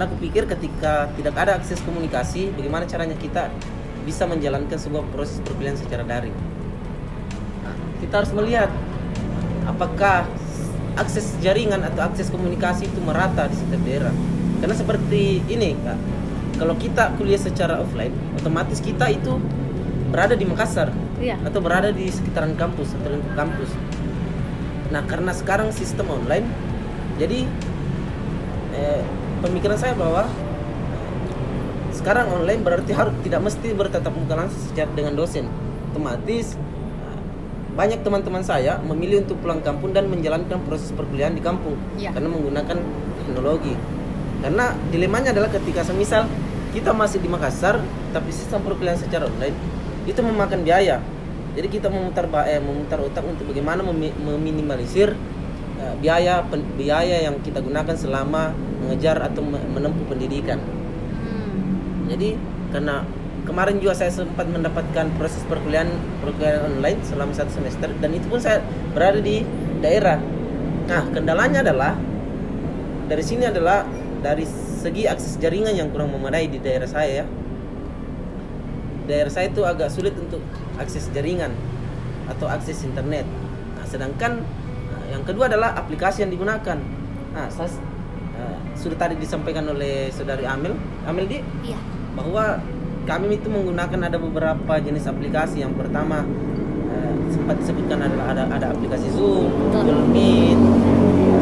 Karena 0.00 0.16
aku 0.16 0.24
pikir 0.32 0.48
ketika 0.48 1.12
tidak 1.12 1.36
ada 1.36 1.60
akses 1.60 1.76
komunikasi, 1.84 2.56
bagaimana 2.56 2.88
caranya 2.88 3.12
kita 3.20 3.52
bisa 4.08 4.24
menjalankan 4.24 4.80
sebuah 4.80 5.04
proses 5.12 5.44
perkuliahan 5.44 5.76
secara 5.76 6.08
daring. 6.08 6.32
Nah, 7.60 7.76
kita 8.00 8.24
harus 8.24 8.32
melihat 8.32 8.72
apakah 9.68 10.24
akses 10.96 11.36
jaringan 11.44 11.84
atau 11.84 12.08
akses 12.08 12.32
komunikasi 12.32 12.88
itu 12.88 12.96
merata 13.04 13.44
di 13.44 13.60
setiap 13.60 13.84
daerah. 13.84 14.14
Karena 14.64 14.72
seperti 14.72 15.44
ini, 15.52 15.76
Kak. 15.84 15.98
Kalau 16.56 16.80
kita 16.80 17.12
kuliah 17.20 17.36
secara 17.36 17.84
offline, 17.84 18.16
otomatis 18.40 18.80
kita 18.80 19.04
itu 19.12 19.36
berada 20.08 20.32
di 20.32 20.48
Makassar 20.48 20.96
Iya. 21.20 21.36
atau 21.44 21.60
berada 21.60 21.92
di 21.92 22.08
sekitaran 22.08 22.56
kampus 22.56 22.96
atau 22.96 23.20
lingkup 23.20 23.36
kampus. 23.36 23.68
Nah, 24.96 25.04
karena 25.04 25.36
sekarang 25.36 25.68
sistem 25.76 26.08
online, 26.08 26.48
jadi 27.20 27.44
eh, 28.72 29.19
pemikiran 29.40 29.76
saya 29.80 29.96
bahwa 29.96 30.28
sekarang 31.90 32.32
online 32.32 32.64
berarti 32.64 32.92
harus 32.96 33.12
tidak 33.20 33.40
mesti 33.44 33.76
bertatap 33.76 34.12
muka 34.14 34.34
langsung 34.38 34.60
secara 34.72 34.88
dengan 34.96 35.16
dosen. 35.18 35.44
Otomatis 35.92 36.56
banyak 37.74 38.00
teman-teman 38.04 38.42
saya 38.44 38.78
memilih 38.82 39.24
untuk 39.24 39.40
pulang 39.40 39.60
kampung 39.60 39.92
dan 39.92 40.08
menjalankan 40.08 40.60
proses 40.64 40.92
perkuliahan 40.92 41.32
di 41.32 41.42
kampung 41.42 41.76
Iya. 41.96 42.12
karena 42.12 42.28
menggunakan 42.28 42.76
teknologi. 43.24 43.74
Karena 44.40 44.72
dilemanya 44.88 45.36
adalah 45.36 45.52
ketika 45.52 45.84
semisal 45.84 46.24
kita 46.72 46.94
masih 46.94 47.20
di 47.20 47.28
Makassar 47.28 47.82
tapi 48.14 48.30
sistem 48.32 48.62
perkuliahan 48.64 48.96
secara 48.96 49.28
online 49.28 49.56
itu 50.08 50.20
memakan 50.24 50.64
biaya. 50.64 51.02
Jadi 51.52 51.66
kita 51.66 51.90
memutar 51.90 52.30
eh, 52.46 52.62
memutar 52.62 53.02
otak 53.02 53.26
untuk 53.26 53.50
bagaimana 53.50 53.82
memi- 53.82 54.14
meminimalisir 54.14 55.18
biaya 56.00 56.44
pen- 56.48 56.66
biaya 56.76 57.24
yang 57.24 57.36
kita 57.44 57.60
gunakan 57.60 57.96
selama 57.96 58.52
mengejar 58.84 59.20
atau 59.20 59.44
me- 59.44 59.68
menempuh 59.76 60.04
pendidikan. 60.08 60.60
Hmm. 60.60 62.08
Jadi 62.08 62.36
karena 62.72 63.04
kemarin 63.44 63.82
juga 63.82 63.98
saya 63.98 64.12
sempat 64.12 64.46
mendapatkan 64.46 65.10
proses 65.18 65.42
perkuliahan 65.48 65.90
perkuliahan 66.22 66.70
online 66.70 67.00
selama 67.02 67.32
satu 67.34 67.60
semester 67.60 67.90
dan 67.98 68.10
itu 68.14 68.26
pun 68.30 68.38
saya 68.38 68.62
berada 68.92 69.20
di 69.20 69.42
daerah. 69.80 70.20
Nah, 70.86 71.02
kendalanya 71.10 71.62
adalah 71.64 71.94
dari 73.10 73.24
sini 73.26 73.46
adalah 73.46 73.86
dari 74.20 74.44
segi 74.80 75.08
akses 75.08 75.40
jaringan 75.40 75.74
yang 75.74 75.88
kurang 75.90 76.12
memadai 76.12 76.46
di 76.46 76.62
daerah 76.62 76.86
saya 76.86 77.24
ya. 77.24 77.26
Daerah 79.08 79.32
saya 79.32 79.50
itu 79.50 79.66
agak 79.66 79.90
sulit 79.90 80.14
untuk 80.14 80.44
akses 80.78 81.10
jaringan 81.10 81.50
atau 82.30 82.46
akses 82.46 82.86
internet. 82.86 83.26
Nah, 83.74 83.86
sedangkan 83.88 84.46
yang 85.10 85.22
kedua 85.26 85.50
adalah 85.50 85.74
aplikasi 85.74 86.22
yang 86.22 86.32
digunakan. 86.32 86.78
Nah, 87.34 87.46
saya, 87.50 87.70
uh, 88.38 88.58
sudah 88.78 88.96
tadi 88.96 89.18
disampaikan 89.18 89.66
oleh 89.68 90.08
saudari 90.14 90.46
Amel, 90.46 90.74
Amel 91.06 91.26
di 91.26 91.38
Iya. 91.66 91.78
bahwa 92.14 92.62
kami 93.04 93.38
itu 93.38 93.48
menggunakan 93.50 94.06
ada 94.06 94.18
beberapa 94.20 94.72
jenis 94.78 95.08
aplikasi. 95.08 95.64
Yang 95.64 95.82
pertama 95.82 96.22
eh, 96.90 97.14
sempat 97.32 97.58
disebutkan 97.58 98.02
adalah 98.02 98.34
ada 98.34 98.44
ada 98.50 98.66
aplikasi 98.70 99.08
Zoom. 99.14 99.50
Google 99.72 100.04
Meet, 100.10 100.58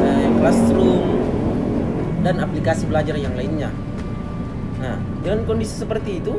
eh, 0.04 0.28
Classroom, 0.38 1.06
dan 2.24 2.40
aplikasi 2.40 2.88
belajar 2.88 3.16
yang 3.16 3.34
lainnya. 3.34 3.72
Nah, 4.78 4.96
dengan 5.20 5.42
kondisi 5.44 5.74
seperti 5.74 6.22
itu, 6.22 6.38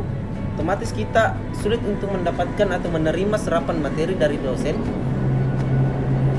otomatis 0.55 0.95
kita 0.95 1.35
sulit 1.57 1.83
untuk 1.83 2.09
mendapatkan 2.09 2.67
atau 2.79 2.89
menerima 2.89 3.35
serapan 3.37 3.83
materi 3.83 4.15
dari 4.15 4.39
dosen 4.39 4.79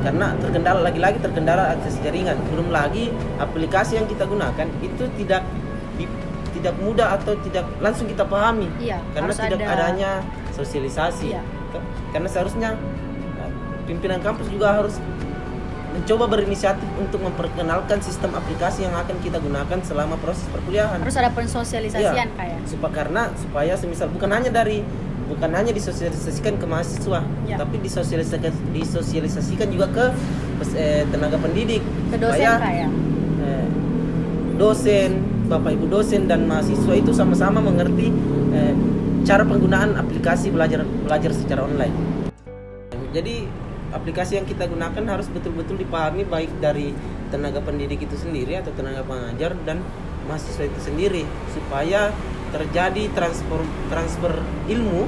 karena 0.00 0.32
terkendala 0.36 0.80
lagi-lagi 0.82 1.18
terkendala 1.18 1.72
akses 1.72 2.00
jaringan. 2.00 2.36
Belum 2.48 2.68
lagi 2.68 3.08
aplikasi 3.36 3.96
yang 3.96 4.04
kita 4.04 4.24
gunakan 4.24 4.66
itu 4.80 5.04
tidak 5.16 5.42
di- 5.94 6.10
tidak 6.50 6.74
mudah 6.76 7.14
atau 7.14 7.32
tidak 7.40 7.62
langsung 7.78 8.04
kita 8.04 8.22
pahami 8.22 8.66
Iya, 8.78 8.98
karena 9.10 9.30
tidak 9.30 9.60
ada- 9.60 9.70
adanya 9.88 10.10
sosialisasi. 10.50 11.30
Iya. 11.30 11.42
Karena 12.10 12.26
seharusnya 12.26 12.74
eh, 13.36 13.50
pimpinan 13.84 14.18
kampus 14.18 14.48
juga 14.48 14.74
harus 14.74 14.98
mencoba 15.90 16.26
berinisiatif 16.28 16.86
untuk 16.96 17.18
memperkenalkan 17.20 17.98
sistem 17.98 18.30
aplikasi 18.32 18.82
yang 18.82 18.94
akan 18.94 19.16
kita 19.20 19.36
gunakan 19.36 19.78
selama 19.80 20.14
proses 20.16 20.46
perkuliahan. 20.48 20.98
harus 20.98 21.16
ada 21.16 21.30
pensosialisasian 21.30 22.28
Iya. 22.30 22.36
kayak 22.36 22.58
Supaya 22.64 22.92
karena 22.94 23.22
supaya 23.34 23.74
semisal 23.74 24.06
bukan 24.08 24.30
hanya 24.30 24.50
dari 24.50 24.86
bukan 25.30 25.50
hanya 25.54 25.70
disosialisasikan 25.70 26.58
ke 26.58 26.66
mahasiswa, 26.66 27.22
Ya. 27.46 27.56
tapi 27.56 27.78
disosialisasikan 27.78 28.50
disosialisasikan 28.74 29.70
juga 29.70 29.86
ke 29.94 30.04
eh, 30.74 31.06
tenaga 31.06 31.38
pendidik 31.38 31.80
ke 32.10 32.16
dosen 32.18 32.34
supaya 32.34 32.52
kayak 32.58 32.90
eh, 33.46 33.66
dosen, 34.58 35.10
bapak 35.46 35.78
ibu 35.78 35.86
dosen 35.86 36.26
dan 36.26 36.50
mahasiswa 36.50 36.94
itu 36.98 37.14
sama-sama 37.14 37.62
mengerti 37.62 38.10
eh, 38.50 38.74
cara 39.22 39.46
penggunaan 39.46 39.94
aplikasi 39.94 40.50
belajar 40.50 40.82
belajar 41.06 41.30
secara 41.30 41.62
online. 41.62 41.94
Jadi 43.14 43.46
aplikasi 43.90 44.38
yang 44.38 44.46
kita 44.46 44.66
gunakan 44.70 45.02
harus 45.06 45.26
betul-betul 45.30 45.78
dipahami 45.78 46.26
baik 46.26 46.50
dari 46.62 46.94
tenaga 47.30 47.62
pendidik 47.62 48.02
itu 48.06 48.16
sendiri 48.18 48.58
atau 48.58 48.70
tenaga 48.74 49.02
pengajar 49.06 49.54
dan 49.66 49.82
mahasiswa 50.26 50.66
itu 50.66 50.80
sendiri 50.82 51.22
supaya 51.50 52.14
terjadi 52.50 53.10
transfer 53.14 53.62
transfer 53.88 54.32
ilmu 54.66 55.06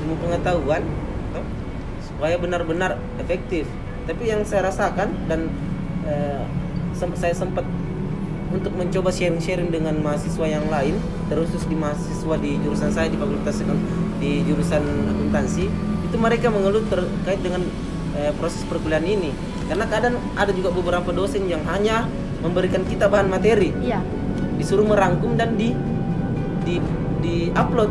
ilmu 0.00 0.14
pengetahuan 0.20 0.82
toh, 1.30 1.44
supaya 2.02 2.34
benar-benar 2.36 2.98
efektif. 3.22 3.66
Tapi 4.06 4.22
yang 4.26 4.42
saya 4.42 4.68
rasakan 4.68 5.14
dan 5.30 5.50
eh, 6.06 6.42
sem- 6.96 7.14
saya 7.14 7.34
sempat 7.36 7.62
untuk 8.50 8.74
mencoba 8.74 9.14
sharing-sharing 9.14 9.70
dengan 9.70 9.94
mahasiswa 10.02 10.42
yang 10.42 10.66
lain, 10.66 10.98
terkhusus 11.30 11.62
di 11.70 11.78
mahasiswa 11.78 12.34
di 12.42 12.58
jurusan 12.58 12.90
saya 12.90 13.06
di 13.06 13.14
fakultas 13.14 13.62
di 14.18 14.42
jurusan 14.42 14.82
akuntansi, 15.06 15.70
itu 16.10 16.16
mereka 16.18 16.50
mengeluh 16.50 16.82
terkait 16.90 17.38
dengan 17.38 17.62
eh, 18.18 18.34
proses 18.34 18.66
perkuliahan 18.66 19.06
ini. 19.06 19.30
Karena 19.70 19.86
kadang 19.86 20.18
ada 20.34 20.50
juga 20.50 20.74
beberapa 20.74 21.14
dosen 21.14 21.46
yang 21.46 21.62
hanya 21.70 22.10
memberikan 22.42 22.82
kita 22.82 23.06
bahan 23.06 23.30
materi, 23.30 23.70
iya 23.78 24.02
disuruh 24.60 24.84
merangkum 24.84 25.40
dan 25.40 25.56
di 25.56 25.72
di 26.70 26.78
di 27.20 27.36
upload 27.50 27.90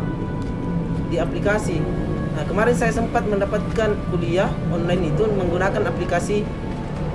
di 1.12 1.16
aplikasi. 1.20 1.76
Nah, 2.30 2.44
kemarin 2.46 2.72
saya 2.72 2.94
sempat 2.94 3.26
mendapatkan 3.26 3.90
kuliah 4.08 4.48
online 4.72 5.12
itu 5.12 5.26
menggunakan 5.28 5.82
aplikasi 5.84 6.46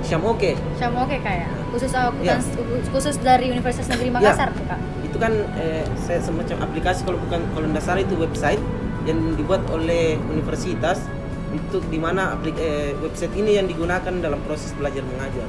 Syamoke. 0.06 0.54
sama 0.78 1.02
oke 1.02 1.18
kayak 1.18 1.50
khusus 1.74 1.90
Iya. 1.90 2.06
akuntansi 2.14 2.50
khusus 2.94 3.16
dari 3.26 3.50
Universitas 3.50 3.90
Negeri 3.90 4.14
Makassar 4.14 4.54
tuh 4.54 4.62
kak 4.70 4.78
itu 5.02 5.16
kan 5.18 5.32
eh, 5.58 5.82
saya 5.98 6.22
semacam 6.22 6.62
aplikasi 6.62 7.02
kalau 7.02 7.18
bukan 7.26 7.42
kalau 7.56 7.66
salah 7.82 8.04
itu 8.04 8.14
website 8.14 8.62
yang 9.02 9.18
dibuat 9.34 9.66
oleh 9.74 10.14
universitas 10.30 11.02
untuk 11.50 11.82
di 11.90 11.98
mana 11.98 12.38
aplik 12.38 12.54
eh, 12.60 12.94
website 13.02 13.34
ini 13.34 13.58
yang 13.58 13.66
digunakan 13.66 14.12
dalam 14.22 14.38
proses 14.46 14.70
belajar 14.78 15.02
mengajar. 15.02 15.46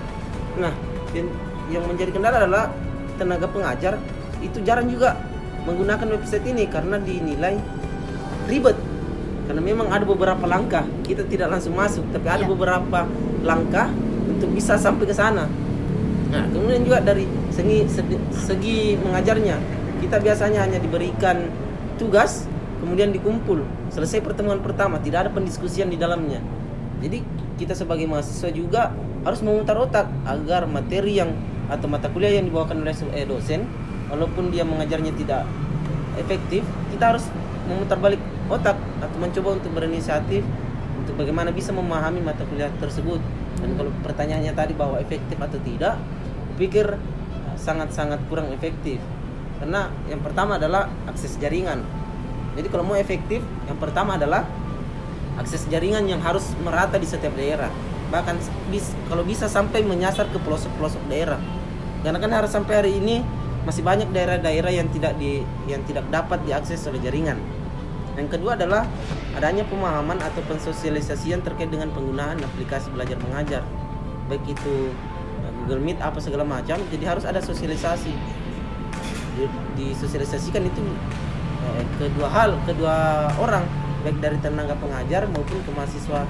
Nah, 0.58 0.74
yang, 1.14 1.28
yang 1.70 1.84
menjadi 1.86 2.16
kendala 2.16 2.42
adalah 2.42 2.74
tenaga 3.22 3.46
pengajar 3.50 3.94
itu 4.42 4.58
jarang 4.66 4.88
juga 4.90 5.18
menggunakan 5.68 6.08
website 6.16 6.48
ini 6.48 6.64
karena 6.72 6.96
dinilai 6.98 7.60
ribet. 8.48 8.80
Karena 9.48 9.62
memang 9.64 9.88
ada 9.92 10.04
beberapa 10.04 10.44
langkah 10.48 10.84
kita 11.04 11.28
tidak 11.28 11.52
langsung 11.52 11.76
masuk, 11.76 12.04
tapi 12.12 12.28
ada 12.28 12.44
Iya. 12.44 12.52
beberapa 12.52 13.00
langkah 13.44 13.92
untuk 14.28 14.52
bisa 14.52 14.80
sampai 14.80 15.08
ke 15.08 15.16
sana. 15.16 15.48
Nah, 16.28 16.44
kemudian 16.52 16.84
juga 16.84 17.00
dari 17.00 17.24
segi, 17.56 17.88
segi, 18.36 19.00
mengajarnya, 19.00 19.56
kita 20.04 20.20
biasanya 20.20 20.68
hanya 20.68 20.80
diberikan 20.84 21.48
tugas, 21.96 22.44
kemudian 22.84 23.16
dikumpul. 23.16 23.64
Selesai 23.88 24.20
pertemuan 24.20 24.60
pertama, 24.60 25.00
tidak 25.00 25.28
ada 25.28 25.32
pendiskusian 25.32 25.88
di 25.88 25.96
dalamnya. 25.96 26.44
Jadi 27.00 27.24
kita 27.56 27.72
sebagai 27.72 28.04
mahasiswa 28.04 28.52
juga 28.52 28.92
harus 29.24 29.40
memutar 29.40 29.80
otak 29.80 30.12
agar 30.28 30.68
materi 30.68 31.24
yang 31.24 31.32
atau 31.72 31.88
mata 31.88 32.12
kuliah 32.12 32.36
yang 32.36 32.52
dibawakan 32.52 32.84
oleh 32.84 32.96
se- 32.96 33.12
eh, 33.16 33.24
dosen, 33.24 33.64
walaupun 34.12 34.50
dia 34.52 34.64
mengajarnya 34.64 35.14
tidak 35.16 35.44
efektif, 36.18 36.64
kita 36.92 37.16
harus 37.16 37.26
memutar 37.68 38.00
balik 38.00 38.20
otak 38.48 38.80
atau 39.04 39.18
mencoba 39.20 39.60
untuk 39.60 39.72
berinisiatif 39.76 40.42
untuk 40.98 41.14
bagaimana 41.20 41.52
bisa 41.52 41.76
memahami 41.76 42.24
mata 42.24 42.44
kuliah 42.48 42.72
tersebut. 42.80 43.20
Dan 43.60 43.76
kalau 43.76 43.92
pertanyaannya 44.04 44.54
tadi 44.56 44.74
bahwa 44.74 45.00
efektif 45.00 45.38
atau 45.40 45.60
tidak, 45.62 45.96
pikir 46.58 46.96
uh, 46.96 47.56
sangat-sangat 47.56 48.20
kurang 48.32 48.52
efektif. 48.52 49.00
Karena 49.58 49.90
yang 50.08 50.22
pertama 50.22 50.60
adalah 50.60 50.90
akses 51.10 51.36
jaringan. 51.42 51.82
Jadi 52.58 52.68
kalau 52.74 52.84
mau 52.86 52.98
efektif, 52.98 53.42
yang 53.70 53.78
pertama 53.78 54.18
adalah 54.18 54.46
akses 55.38 55.70
jaringan 55.70 56.06
yang 56.10 56.22
harus 56.22 56.54
merata 56.62 56.98
di 56.98 57.06
setiap 57.06 57.34
daerah. 57.38 57.70
Bahkan 58.10 58.36
bis- 58.74 58.98
kalau 59.10 59.22
bisa 59.22 59.46
sampai 59.46 59.86
menyasar 59.86 60.30
ke 60.34 60.38
pelosok-pelosok 60.42 61.04
daerah. 61.10 61.38
Karena 62.02 62.18
kan 62.22 62.32
harus 62.34 62.52
sampai 62.54 62.74
hari 62.78 62.92
ini 62.98 63.22
masih 63.68 63.84
banyak 63.84 64.08
daerah-daerah 64.16 64.72
yang 64.72 64.88
tidak 64.96 65.20
di 65.20 65.44
yang 65.68 65.84
tidak 65.84 66.08
dapat 66.08 66.40
diakses 66.48 66.88
oleh 66.88 67.04
jaringan. 67.04 67.36
Yang 68.16 68.40
kedua 68.40 68.56
adalah 68.56 68.88
adanya 69.36 69.68
pemahaman 69.68 70.18
atau 70.24 70.40
pensosialisasian 70.48 71.44
terkait 71.44 71.68
dengan 71.68 71.92
penggunaan 71.92 72.40
aplikasi 72.40 72.88
belajar 72.96 73.20
mengajar. 73.20 73.62
Baik 74.32 74.48
itu 74.48 74.96
uh, 75.44 75.52
Google 75.62 75.84
Meet 75.84 76.00
apa 76.00 76.18
segala 76.24 76.48
macam, 76.48 76.80
jadi 76.88 77.04
harus 77.12 77.28
ada 77.28 77.44
sosialisasi. 77.44 78.16
Di- 79.36 79.66
Disosialisasikan 79.78 80.66
itu 80.66 80.82
eh, 81.62 81.84
kedua 82.02 82.26
hal, 82.34 82.58
kedua 82.66 83.30
orang, 83.38 83.62
baik 84.02 84.18
dari 84.18 84.42
tenaga 84.42 84.74
pengajar 84.82 85.30
maupun 85.30 85.62
ke 85.62 85.70
mahasiswa 85.76 86.26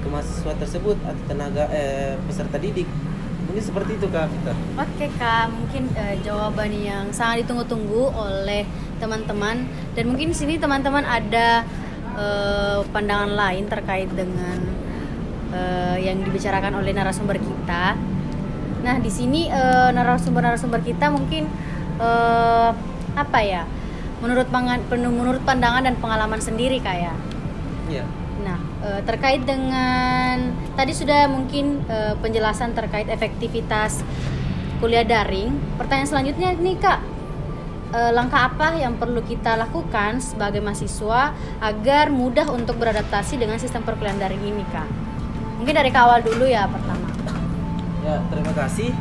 ke 0.00 0.06
mahasiswa 0.08 0.52
tersebut 0.56 0.96
atau 1.04 1.22
tenaga 1.28 1.68
eh, 1.74 2.16
peserta 2.24 2.56
didik. 2.56 2.88
Mungkin 3.56 3.72
seperti 3.72 3.96
itu 3.96 4.06
Kak 4.12 4.28
Vita. 4.28 4.52
Oke 4.76 5.06
kak, 5.16 5.48
mungkin 5.48 5.88
eh, 5.96 6.20
jawaban 6.20 6.76
yang 6.76 7.08
sangat 7.08 7.40
ditunggu-tunggu 7.40 8.12
oleh 8.12 8.68
teman-teman 9.00 9.64
dan 9.96 10.04
mungkin 10.12 10.28
di 10.28 10.36
sini 10.36 10.60
teman-teman 10.60 11.00
ada 11.00 11.64
eh, 12.20 12.84
pandangan 12.92 13.32
lain 13.32 13.64
terkait 13.64 14.12
dengan 14.12 14.60
eh, 15.56 16.04
yang 16.04 16.20
dibicarakan 16.20 16.84
oleh 16.84 16.92
narasumber 16.92 17.40
kita. 17.40 17.96
Nah 18.84 18.96
di 19.00 19.08
sini 19.08 19.48
eh, 19.48 19.88
narasumber-narasumber 19.88 20.84
kita 20.84 21.08
mungkin 21.08 21.48
eh, 21.96 22.70
apa 23.16 23.40
ya? 23.40 23.64
Menurut 24.20 24.52
pangan, 24.52 24.84
menurut 24.92 25.40
pandangan 25.48 25.80
dan 25.80 25.96
pengalaman 25.96 26.44
sendiri 26.44 26.76
kayak. 26.84 27.16
Iya. 27.88 28.04
Nah, 28.04 28.25
eh, 28.86 29.00
terkait 29.02 29.42
dengan 29.42 30.54
tadi 30.78 30.94
sudah 30.94 31.26
mungkin 31.26 31.82
eh, 31.90 32.14
penjelasan 32.22 32.72
terkait 32.78 33.10
efektivitas 33.10 34.06
kuliah 34.78 35.02
daring. 35.02 35.58
Pertanyaan 35.74 36.06
selanjutnya 36.06 36.54
nih 36.54 36.76
Kak, 36.78 37.00
eh, 37.90 38.12
langkah 38.14 38.46
apa 38.46 38.78
yang 38.78 38.94
perlu 38.94 39.26
kita 39.26 39.58
lakukan 39.58 40.22
sebagai 40.22 40.62
mahasiswa 40.62 41.34
agar 41.58 42.14
mudah 42.14 42.46
untuk 42.54 42.78
beradaptasi 42.78 43.42
dengan 43.42 43.58
sistem 43.58 43.82
perkuliahan 43.82 44.22
daring 44.22 44.46
ini 44.46 44.62
Kak? 44.70 44.86
Mungkin 45.58 45.74
dari 45.74 45.90
kawal 45.90 46.22
dulu 46.22 46.46
ya 46.46 46.70
pertama. 46.70 47.10
Ya, 48.06 48.22
terima 48.30 48.54
kasih. 48.54 48.94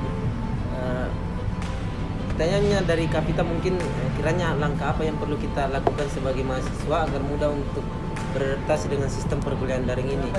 Pertanyaannya 2.36 2.84
dari 2.84 3.08
Kapita 3.08 3.48
mungkin 3.48 3.80
kiranya 4.20 4.60
langkah 4.60 4.92
apa 4.92 5.08
yang 5.08 5.16
perlu 5.16 5.40
kita 5.40 5.72
lakukan 5.72 6.04
sebagai 6.12 6.44
mahasiswa 6.44 7.08
agar 7.08 7.24
mudah 7.24 7.48
untuk 7.48 7.88
beradaptasi 8.36 8.92
dengan 8.92 9.10
sistem 9.12 9.40
perkuliahan 9.40 9.88
daring 9.88 10.10
ini. 10.10 10.30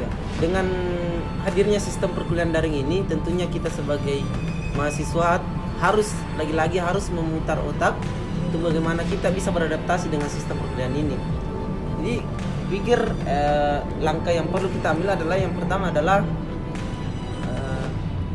Ya, 0.00 0.08
Dengan 0.40 0.66
hadirnya 1.46 1.80
sistem 1.80 2.12
perkuliahan 2.12 2.50
daring 2.50 2.76
ini, 2.76 3.06
tentunya 3.06 3.46
kita 3.46 3.70
sebagai 3.70 4.22
mahasiswa 4.74 5.40
harus 5.80 6.12
lagi-lagi 6.36 6.76
harus 6.76 7.08
memutar 7.08 7.56
otak 7.64 7.96
untuk 8.50 8.68
bagaimana 8.68 9.00
kita 9.08 9.32
bisa 9.32 9.48
beradaptasi 9.48 10.12
dengan 10.12 10.28
sistem 10.28 10.60
perkuliahan 10.60 10.92
ini. 10.92 11.16
Jadi 12.00 12.14
pikir 12.70 13.00
eh, 13.26 13.78
langkah 14.04 14.30
yang 14.30 14.46
perlu 14.50 14.68
kita 14.70 14.92
ambil 14.94 15.14
adalah 15.16 15.36
yang 15.40 15.52
pertama 15.56 15.88
adalah 15.88 16.20
eh, 17.48 17.86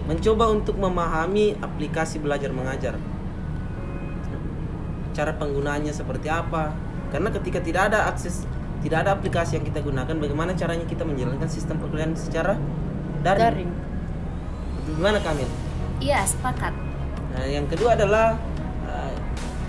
mencoba 0.09 0.49
untuk 0.49 0.75
memahami 0.79 1.59
aplikasi 1.61 2.17
belajar 2.23 2.49
mengajar. 2.55 2.95
Cara 5.15 5.31
penggunaannya 5.35 5.93
seperti 5.95 6.27
apa? 6.27 6.75
Karena 7.13 7.31
ketika 7.31 7.63
tidak 7.63 7.93
ada 7.93 8.11
akses, 8.11 8.43
tidak 8.85 9.01
ada 9.01 9.17
aplikasi 9.17 9.57
yang 9.57 9.65
kita 9.65 9.81
gunakan, 9.81 10.13
bagaimana 10.13 10.53
caranya 10.53 10.85
kita 10.85 11.01
menjalankan 11.01 11.49
sistem 11.49 11.81
perkuliahan 11.81 12.13
secara 12.13 12.53
daring? 13.25 13.41
Daring. 13.41 13.71
Gimana 14.93 15.17
Kamil? 15.25 15.49
Iya, 15.97 16.21
sepakat. 16.29 16.69
Nah, 17.33 17.45
yang 17.49 17.65
kedua 17.65 17.97
adalah 17.97 18.37
eh, 18.85 19.15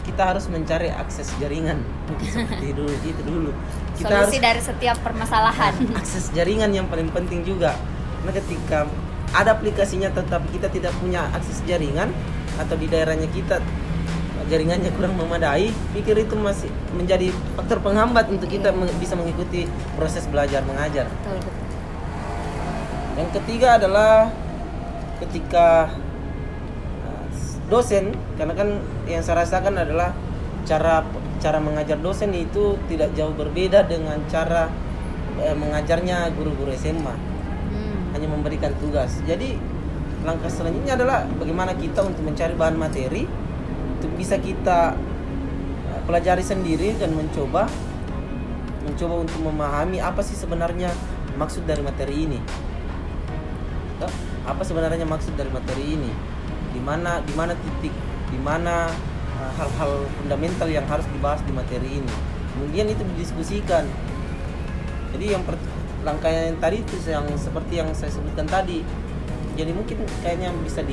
kita 0.05 0.37
harus 0.37 0.45
mencari 0.53 0.93
akses 0.93 1.33
jaringan 1.41 1.81
seperti 2.29 2.77
dulu 2.77 2.93
itu 2.93 3.23
dulu. 3.25 3.51
Kita 3.97 4.29
Solusi 4.29 4.37
dari 4.37 4.61
setiap 4.61 5.01
permasalahan. 5.01 5.73
akses 6.05 6.29
jaringan 6.37 6.77
yang 6.77 6.85
paling 6.93 7.09
penting 7.09 7.41
juga. 7.41 7.73
Karena 8.21 8.33
ketika 8.37 8.85
ada 9.33 9.57
aplikasinya 9.57 10.13
tetapi 10.13 10.61
kita 10.61 10.69
tidak 10.69 10.93
punya 11.01 11.25
akses 11.33 11.65
jaringan 11.65 12.13
atau 12.61 12.77
di 12.77 12.85
daerahnya 12.85 13.33
kita 13.33 13.65
jaringannya 14.47 14.91
kurang 14.95 15.19
memadai, 15.19 15.75
pikir 15.91 16.15
itu 16.23 16.35
masih 16.39 16.71
menjadi 16.95 17.35
faktor 17.59 17.83
penghambat 17.83 18.31
untuk 18.31 18.47
kita 18.47 18.71
bisa 18.99 19.19
mengikuti 19.19 19.67
proses 19.99 20.27
belajar 20.31 20.63
mengajar. 20.63 21.11
Yang 23.17 23.31
ketiga 23.43 23.81
adalah 23.81 24.31
ketika 25.25 25.91
uh, 27.03 27.27
dosen, 27.73 28.15
karena 28.37 28.55
kan 28.55 28.69
yang 29.11 29.25
saya 29.25 29.43
rasakan 29.43 29.83
adalah 29.83 30.13
cara 30.69 31.03
cara 31.43 31.59
mengajar 31.61 31.99
dosen 32.01 32.33
itu 32.33 32.79
tidak 32.91 33.15
jauh 33.15 33.33
berbeda 33.35 33.87
dengan 33.87 34.19
cara 34.27 34.73
eh, 35.39 35.55
mengajarnya 35.55 36.33
guru-guru 36.33 36.73
SMA, 36.75 37.15
Hmm. 37.67 38.15
hanya 38.15 38.29
memberikan 38.31 38.73
tugas. 38.79 39.21
Jadi 39.27 39.59
langkah 40.23 40.51
selanjutnya 40.51 40.95
adalah 40.99 41.27
bagaimana 41.39 41.75
kita 41.75 42.03
untuk 42.03 42.23
mencari 42.27 42.55
bahan 42.55 42.77
materi 42.79 43.27
untuk 43.97 44.13
bisa 44.15 44.37
kita 44.37 44.93
uh, 45.91 46.01
pelajari 46.05 46.45
sendiri 46.45 46.93
dan 47.01 47.17
mencoba 47.17 47.65
mencoba 48.87 49.27
untuk 49.27 49.41
memahami 49.43 49.99
apa 49.99 50.23
sih 50.23 50.39
sebenarnya 50.39 50.93
maksud 51.35 51.67
dari 51.67 51.83
materi 51.83 52.15
ini. 52.29 52.41
Apa 54.47 54.63
sebenarnya 54.63 55.03
maksud 55.03 55.35
dari 55.35 55.51
materi 55.51 55.99
ini? 55.99 56.13
Di 56.71 56.79
mana 56.79 57.19
di 57.19 57.35
mana 57.35 57.57
titik 57.59 57.91
di 58.31 58.39
mana 58.39 58.87
uh, 59.43 59.51
hal-hal 59.59 60.07
fundamental 60.23 60.71
yang 60.71 60.87
harus 60.87 61.09
dibahas 61.11 61.43
di 61.43 61.51
materi 61.51 61.99
ini? 61.99 62.13
Kemudian 62.55 62.87
itu 62.87 63.03
didiskusikan. 63.17 63.85
Jadi 65.17 65.35
yang 65.35 65.43
langkah 66.07 66.31
yang 66.31 66.55
tadi 66.63 66.87
itu 66.87 66.95
yang 67.11 67.27
seperti 67.35 67.83
yang 67.83 67.91
saya 67.91 68.15
sebutkan 68.15 68.47
tadi. 68.47 68.87
Jadi 69.59 69.73
mungkin 69.75 70.05
kayaknya 70.23 70.55
bisa 70.63 70.85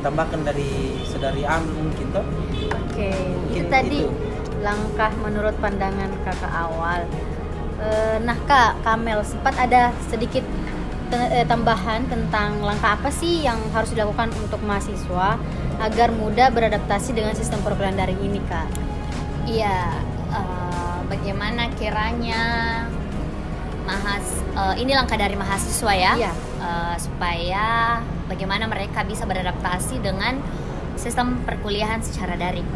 ditambahkan 0.00 0.40
dari 0.42 0.68
saudari 1.04 1.44
Amel 1.44 1.76
mungkin 1.78 2.06
toh 2.10 2.24
Oke, 2.90 3.12
itu 3.14 3.38
Mungkin 3.38 3.64
tadi 3.68 4.00
itu. 4.02 4.12
langkah 4.60 5.12
menurut 5.16 5.54
pandangan 5.56 6.10
kakak 6.20 6.50
awal. 6.50 7.00
Eh, 7.78 8.16
nah 8.20 8.36
kak, 8.44 8.82
Kamel 8.82 9.22
sempat 9.22 9.56
ada 9.56 9.88
sedikit 10.04 10.44
te- 11.08 11.30
eh, 11.32 11.46
tambahan 11.46 12.04
tentang 12.06 12.60
langkah 12.60 12.94
apa 12.94 13.08
sih 13.08 13.40
yang 13.40 13.56
harus 13.70 13.88
dilakukan 13.90 14.28
untuk 14.36 14.60
mahasiswa 14.60 15.40
agar 15.80 16.08
mudah 16.12 16.50
beradaptasi 16.50 17.14
dengan 17.14 17.32
sistem 17.32 17.62
perkuliahan 17.62 17.96
daring 17.96 18.20
ini 18.20 18.40
kak? 18.44 18.68
Iya, 19.46 19.96
eh, 20.28 20.98
bagaimana 21.06 21.72
kiranya 21.74 22.42
mahas 23.82 24.24
eh, 24.52 24.74
ini 24.78 24.92
langkah 24.92 25.16
dari 25.16 25.34
mahasiswa 25.34 25.92
ya, 25.94 26.12
Iya. 26.18 26.32
Eh, 26.60 26.94
supaya 27.00 27.66
bagaimana 28.30 28.70
mereka 28.70 29.02
bisa 29.02 29.26
beradaptasi 29.26 29.98
dengan 29.98 30.38
sistem 30.94 31.42
perkuliahan 31.42 31.98
secara 31.98 32.38
daring. 32.38 32.66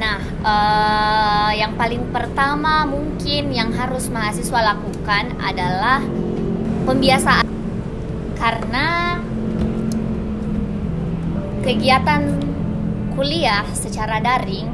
Nah, 0.00 0.16
eh, 0.24 1.50
yang 1.60 1.76
paling 1.76 2.08
pertama 2.08 2.88
mungkin 2.88 3.52
yang 3.52 3.74
harus 3.76 4.08
mahasiswa 4.08 4.72
lakukan 4.72 5.36
adalah 5.44 6.00
pembiasaan 6.88 7.44
karena 8.40 9.18
kegiatan 11.66 12.38
kuliah 13.12 13.66
secara 13.74 14.22
daring 14.22 14.70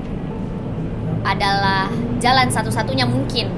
adalah 1.24 1.88
jalan 2.20 2.52
satu-satunya 2.52 3.08
mungkin 3.08 3.48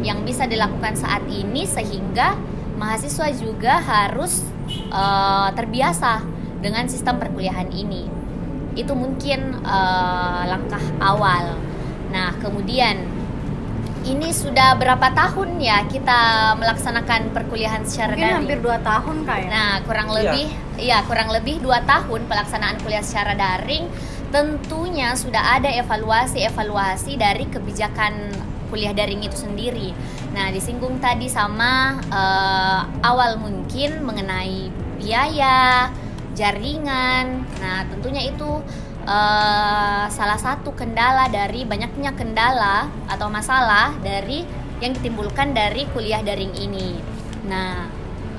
yang 0.00 0.24
bisa 0.24 0.48
dilakukan 0.48 0.96
saat 0.96 1.20
ini 1.28 1.68
sehingga 1.68 2.34
mahasiswa 2.80 3.28
juga 3.36 3.76
harus 3.84 4.55
eh, 4.70 5.48
terbiasa 5.54 6.22
dengan 6.60 6.86
sistem 6.86 7.18
perkuliahan 7.18 7.70
ini. 7.70 8.06
Itu 8.74 8.92
mungkin 8.92 9.60
eh, 9.62 10.42
langkah 10.46 10.82
awal. 11.00 11.56
Nah, 12.12 12.34
kemudian 12.38 13.02
ini 14.06 14.30
sudah 14.30 14.78
berapa 14.78 15.10
tahun 15.10 15.58
ya 15.58 15.82
kita 15.90 16.54
melaksanakan 16.54 17.34
perkuliahan 17.34 17.82
secara 17.82 18.14
Mungkin 18.14 18.22
daring? 18.22 18.38
hampir 18.38 18.58
2 18.62 18.78
tahun 18.78 19.16
kak 19.26 19.38
ya? 19.42 19.48
Nah, 19.50 19.72
kurang 19.82 20.08
Iya. 20.08 20.16
lebih 20.22 20.46
ya 20.76 20.98
kurang 21.08 21.32
lebih 21.32 21.58
dua 21.58 21.80
tahun 21.82 22.28
pelaksanaan 22.28 22.78
kuliah 22.84 23.02
secara 23.02 23.34
daring. 23.34 23.90
Tentunya 24.30 25.16
sudah 25.16 25.56
ada 25.58 25.66
evaluasi-evaluasi 25.72 27.16
dari 27.16 27.48
kebijakan 27.48 28.30
kuliah 28.68 28.92
daring 28.92 29.22
itu 29.24 29.34
sendiri. 29.34 29.94
Nah, 30.36 30.52
disinggung 30.52 30.98
tadi 31.00 31.26
sama 31.30 32.00
eh, 32.06 32.80
awal 33.06 33.40
mungkin 33.40 34.04
mengenai 34.04 34.68
biaya, 35.00 35.90
jaringan. 36.36 37.46
Nah, 37.62 37.86
tentunya 37.88 38.28
itu 38.28 38.60
eh, 39.06 40.04
salah 40.10 40.38
satu 40.38 40.74
kendala 40.76 41.30
dari 41.32 41.64
banyaknya 41.64 42.12
kendala 42.12 42.90
atau 43.08 43.30
masalah 43.32 43.96
dari 44.04 44.44
yang 44.82 44.92
ditimbulkan 44.92 45.56
dari 45.56 45.88
kuliah 45.90 46.20
daring 46.20 46.52
ini. 46.58 47.00
Nah, 47.48 47.88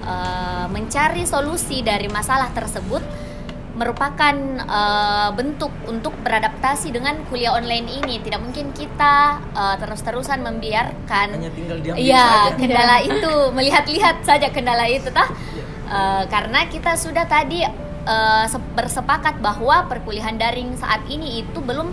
eh, 0.06 0.66
mencari 0.70 1.26
solusi 1.26 1.82
dari 1.82 2.12
masalah 2.12 2.54
tersebut 2.54 3.27
merupakan 3.78 4.36
eh, 4.66 5.30
bentuk 5.38 5.70
untuk 5.86 6.18
beradaptasi 6.26 6.90
dengan 6.90 7.22
kuliah 7.30 7.54
online 7.54 7.88
ini. 8.02 8.18
Tidak 8.20 8.42
mungkin 8.42 8.74
kita 8.74 9.40
eh, 9.54 9.76
terus-terusan 9.78 10.42
membiarkan 10.42 11.38
hanya 11.38 11.52
tinggal 11.54 11.78
diam 11.80 11.96
Iya, 11.96 12.26
saja 12.26 12.52
kendala 12.58 12.98
itu 13.06 13.34
melihat-lihat 13.58 14.16
saja 14.26 14.48
kendala 14.50 14.90
itu 14.90 15.08
tah. 15.14 15.30
Eh, 15.88 16.24
karena 16.28 16.66
kita 16.68 16.98
sudah 16.98 17.30
tadi 17.30 17.64
se- 18.48 18.72
bersepakat 18.72 19.44
bahwa 19.44 19.84
perkuliahan 19.92 20.40
daring 20.40 20.72
saat 20.80 21.04
ini 21.12 21.44
itu 21.44 21.60
belum 21.60 21.92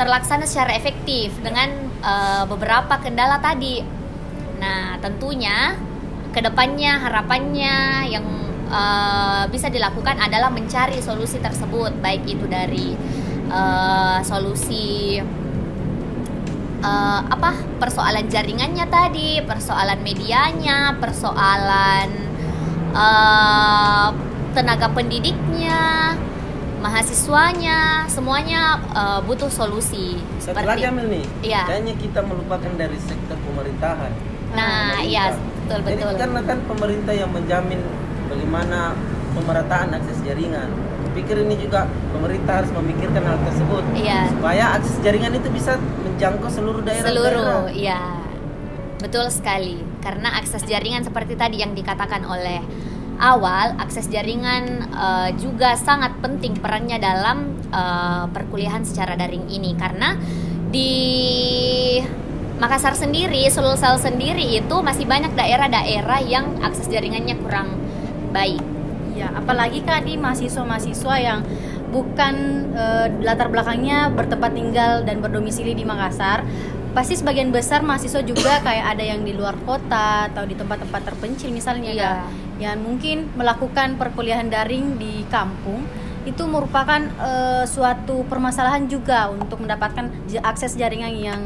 terlaksana 0.00 0.48
secara 0.48 0.74
efektif 0.74 1.32
dengan 1.40 1.70
eh, 2.02 2.44
beberapa 2.50 2.98
kendala 2.98 3.38
tadi. 3.38 3.84
Nah, 4.58 4.98
tentunya 5.02 5.76
ke 6.32 6.40
depannya 6.40 6.96
harapannya 7.02 8.08
yang 8.08 8.24
eh, 8.72 9.42
bisa 9.46 9.68
dilakukan 9.68 10.16
adalah 10.18 10.48
mencari 10.48 10.96
solusi 10.98 11.36
tersebut, 11.38 11.92
baik 11.98 12.24
itu 12.26 12.44
dari 12.46 12.96
eh, 13.46 14.18
solusi 14.22 15.20
eh, 16.80 17.20
apa 17.24 17.50
persoalan 17.76 18.26
jaringannya 18.26 18.86
tadi, 18.88 19.40
persoalan 19.42 20.00
medianya, 20.00 20.96
persoalan 20.96 22.08
eh, 22.92 24.08
tenaga 24.52 24.88
pendidiknya, 24.88 26.12
mahasiswanya, 26.82 28.04
semuanya 28.06 28.62
eh, 28.90 29.20
butuh 29.22 29.48
solusi. 29.48 30.18
satu 30.38 30.58
lagi 30.60 30.84
Amel 30.84 31.06
nih 31.08 31.24
Iya. 31.42 31.62
kayaknya 31.64 31.94
kita 31.96 32.20
melupakan 32.20 32.72
dari 32.74 32.98
sektor 32.98 33.38
pemerintahan 33.40 34.12
Nah, 34.52 34.92
pemerintah. 34.92 35.06
iya 35.06 35.24
betul 35.32 35.78
Jadi 35.80 35.96
betul. 35.96 36.12
karena 36.18 36.40
kan 36.42 36.58
pemerintah 36.66 37.14
yang 37.14 37.30
menjamin 37.30 37.80
bagaimana 38.32 38.96
pemerataan 39.36 39.92
akses 39.96 40.18
jaringan. 40.24 40.68
Pikir 41.12 41.44
ini 41.44 41.60
juga 41.60 41.84
pemerintah 42.08 42.64
harus 42.64 42.72
memikirkan 42.72 43.20
hal 43.20 43.38
tersebut 43.44 43.84
Iya. 43.92 44.32
supaya 44.32 44.64
akses 44.80 44.96
jaringan 45.04 45.36
itu 45.36 45.48
bisa 45.52 45.76
menjangkau 45.76 46.48
seluruh 46.48 46.80
daerah. 46.80 47.08
Seluruh, 47.12 47.62
iya. 47.76 48.00
Betul 48.96 49.28
sekali. 49.28 49.76
Karena 50.00 50.40
akses 50.40 50.64
jaringan 50.64 51.04
seperti 51.04 51.36
tadi 51.36 51.60
yang 51.60 51.76
dikatakan 51.76 52.24
oleh 52.24 52.64
awal, 53.20 53.76
akses 53.76 54.08
jaringan 54.08 54.88
eh, 54.88 55.30
juga 55.36 55.76
sangat 55.76 56.16
penting 56.24 56.56
perannya 56.56 56.96
dalam 56.96 57.52
uh, 57.68 58.24
perkuliahan 58.30 58.84
secara 58.84 59.16
daring 59.16 59.48
ini 59.52 59.76
karena 59.76 60.16
di 60.72 60.92
Makassar 62.62 62.94
sendiri, 62.94 63.42
Sulsel 63.50 63.98
sendiri 63.98 64.54
itu 64.54 64.76
masih 64.86 65.02
banyak 65.02 65.34
daerah-daerah 65.34 66.22
yang 66.22 66.62
akses 66.62 66.86
jaringannya 66.86 67.34
kurang 67.42 67.81
baik. 68.32 68.62
Ya, 69.12 69.28
apalagi 69.36 69.84
kak 69.84 70.08
di 70.08 70.16
mahasiswa-mahasiswa 70.16 71.14
yang 71.20 71.44
bukan 71.92 72.34
e, 72.72 72.84
latar 73.20 73.52
belakangnya 73.52 74.08
bertempat 74.08 74.56
tinggal 74.56 75.04
dan 75.04 75.20
berdomisili 75.20 75.76
di 75.76 75.84
Makassar, 75.84 76.40
pasti 76.96 77.20
sebagian 77.20 77.52
besar 77.52 77.84
mahasiswa 77.84 78.24
juga 78.24 78.58
kayak 78.66 78.96
ada 78.96 79.04
yang 79.04 79.20
di 79.20 79.36
luar 79.36 79.52
kota 79.68 80.32
atau 80.32 80.48
di 80.48 80.56
tempat-tempat 80.56 81.12
terpencil 81.12 81.52
misalnya 81.52 81.92
ya, 81.92 82.12
yang 82.56 82.80
mungkin 82.80 83.28
melakukan 83.36 84.00
perkuliahan 84.00 84.48
daring 84.48 84.96
di 84.96 85.28
kampung 85.28 85.84
itu 86.22 86.46
merupakan 86.46 87.02
eh, 87.02 87.64
suatu 87.66 88.22
permasalahan 88.30 88.86
juga 88.86 89.26
untuk 89.28 89.58
mendapatkan 89.58 90.06
akses 90.46 90.78
jaringan 90.78 91.12
yang 91.18 91.42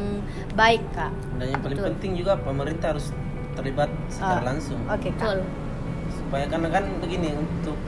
baik 0.53 0.85
kak. 0.93 1.11
Dan 1.41 1.57
yang 1.57 1.61
paling 1.65 1.79
Betul. 1.81 1.91
penting 1.97 2.13
juga 2.21 2.37
pemerintah 2.37 2.93
harus 2.93 3.09
terlibat 3.57 3.89
secara 4.13 4.45
Ah, 4.45 4.53
langsung. 4.53 4.81
Oke 4.87 5.11
kak. 5.17 5.25
Betul. 5.25 5.66
Supaya 6.27 6.51
karena 6.51 6.69
kan 6.75 6.85
begini 6.99 7.31
untuk 7.39 7.79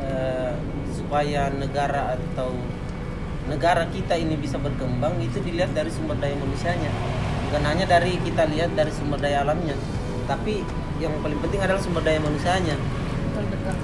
eh, 0.00 0.56
supaya 0.88 1.52
negara 1.52 2.16
atau 2.16 2.48
negara 3.44 3.84
kita 3.92 4.16
ini 4.16 4.40
bisa 4.40 4.56
berkembang 4.56 5.20
itu 5.20 5.36
dilihat 5.44 5.76
dari 5.76 5.92
sumber 5.92 6.16
daya 6.16 6.32
manusianya 6.40 6.88
bukan 7.44 7.62
hanya 7.68 7.84
dari 7.84 8.16
kita 8.24 8.48
lihat 8.48 8.72
dari 8.72 8.88
sumber 8.88 9.20
daya 9.20 9.44
alamnya 9.44 9.76
tapi 10.24 10.64
yang 10.96 11.12
paling 11.20 11.36
penting 11.44 11.60
adalah 11.60 11.76
sumber 11.76 12.00
daya 12.00 12.24
manusianya 12.24 12.80
Betul 12.80 13.44
betul. 13.52 13.76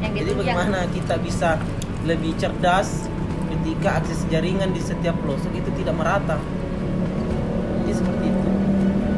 Yang 0.00 0.12
jadi 0.16 0.30
ditunjang. 0.32 0.40
bagaimana 0.56 0.78
kita 0.88 1.14
bisa 1.20 1.50
lebih 2.08 2.32
cerdas 2.40 3.04
ketika 3.52 4.00
akses 4.00 4.24
jaringan 4.32 4.72
di 4.72 4.80
setiap 4.80 5.12
pelosok 5.20 5.52
itu 5.52 5.68
tidak 5.76 5.92
merata 5.92 6.40
jadi 7.84 7.92
seperti 7.92 8.24
itu 8.32 8.48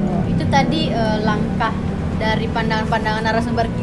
Oh, 0.03 0.23
itu 0.27 0.45
tadi 0.51 0.91
eh, 0.91 1.19
langkah 1.23 1.71
dari 2.19 2.47
pandangan-pandangan 2.51 3.23
narasumber 3.23 3.65
kita 3.71 3.82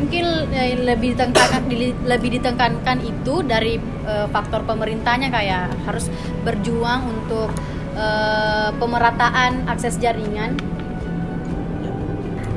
mungkin 0.00 0.24
eh, 0.56 0.80
lebih 0.80 1.14
ditekankan 1.14 1.62
di- 1.68 1.98
lebih 2.08 2.30
ditekankan 2.40 2.98
itu 3.04 3.44
dari 3.44 3.76
eh, 4.08 4.26
faktor 4.32 4.64
pemerintahnya 4.64 5.28
kayak 5.28 5.76
harus 5.84 6.08
berjuang 6.42 7.04
untuk 7.06 7.52
eh, 7.94 8.70
pemerataan 8.74 9.68
akses 9.68 10.00
jaringan. 10.00 10.56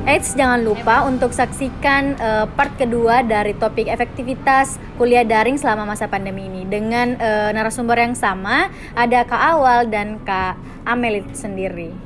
Eits, 0.04 0.36
jangan 0.36 0.60
lupa 0.60 1.08
untuk 1.08 1.32
saksikan 1.32 2.20
eh, 2.20 2.44
part 2.52 2.76
kedua 2.76 3.24
dari 3.24 3.56
topik 3.56 3.88
efektivitas 3.88 4.76
kuliah 5.00 5.24
daring 5.24 5.56
selama 5.56 5.96
masa 5.96 6.12
pandemi 6.12 6.44
ini. 6.44 6.68
Dengan 6.68 7.16
eh, 7.16 7.50
narasumber 7.56 7.96
yang 7.96 8.12
sama, 8.12 8.68
ada 8.92 9.24
Kak 9.24 9.42
Awal 9.56 9.88
dan 9.88 10.20
Kak 10.20 10.60
Amelit 10.84 11.32
sendiri. 11.32 12.03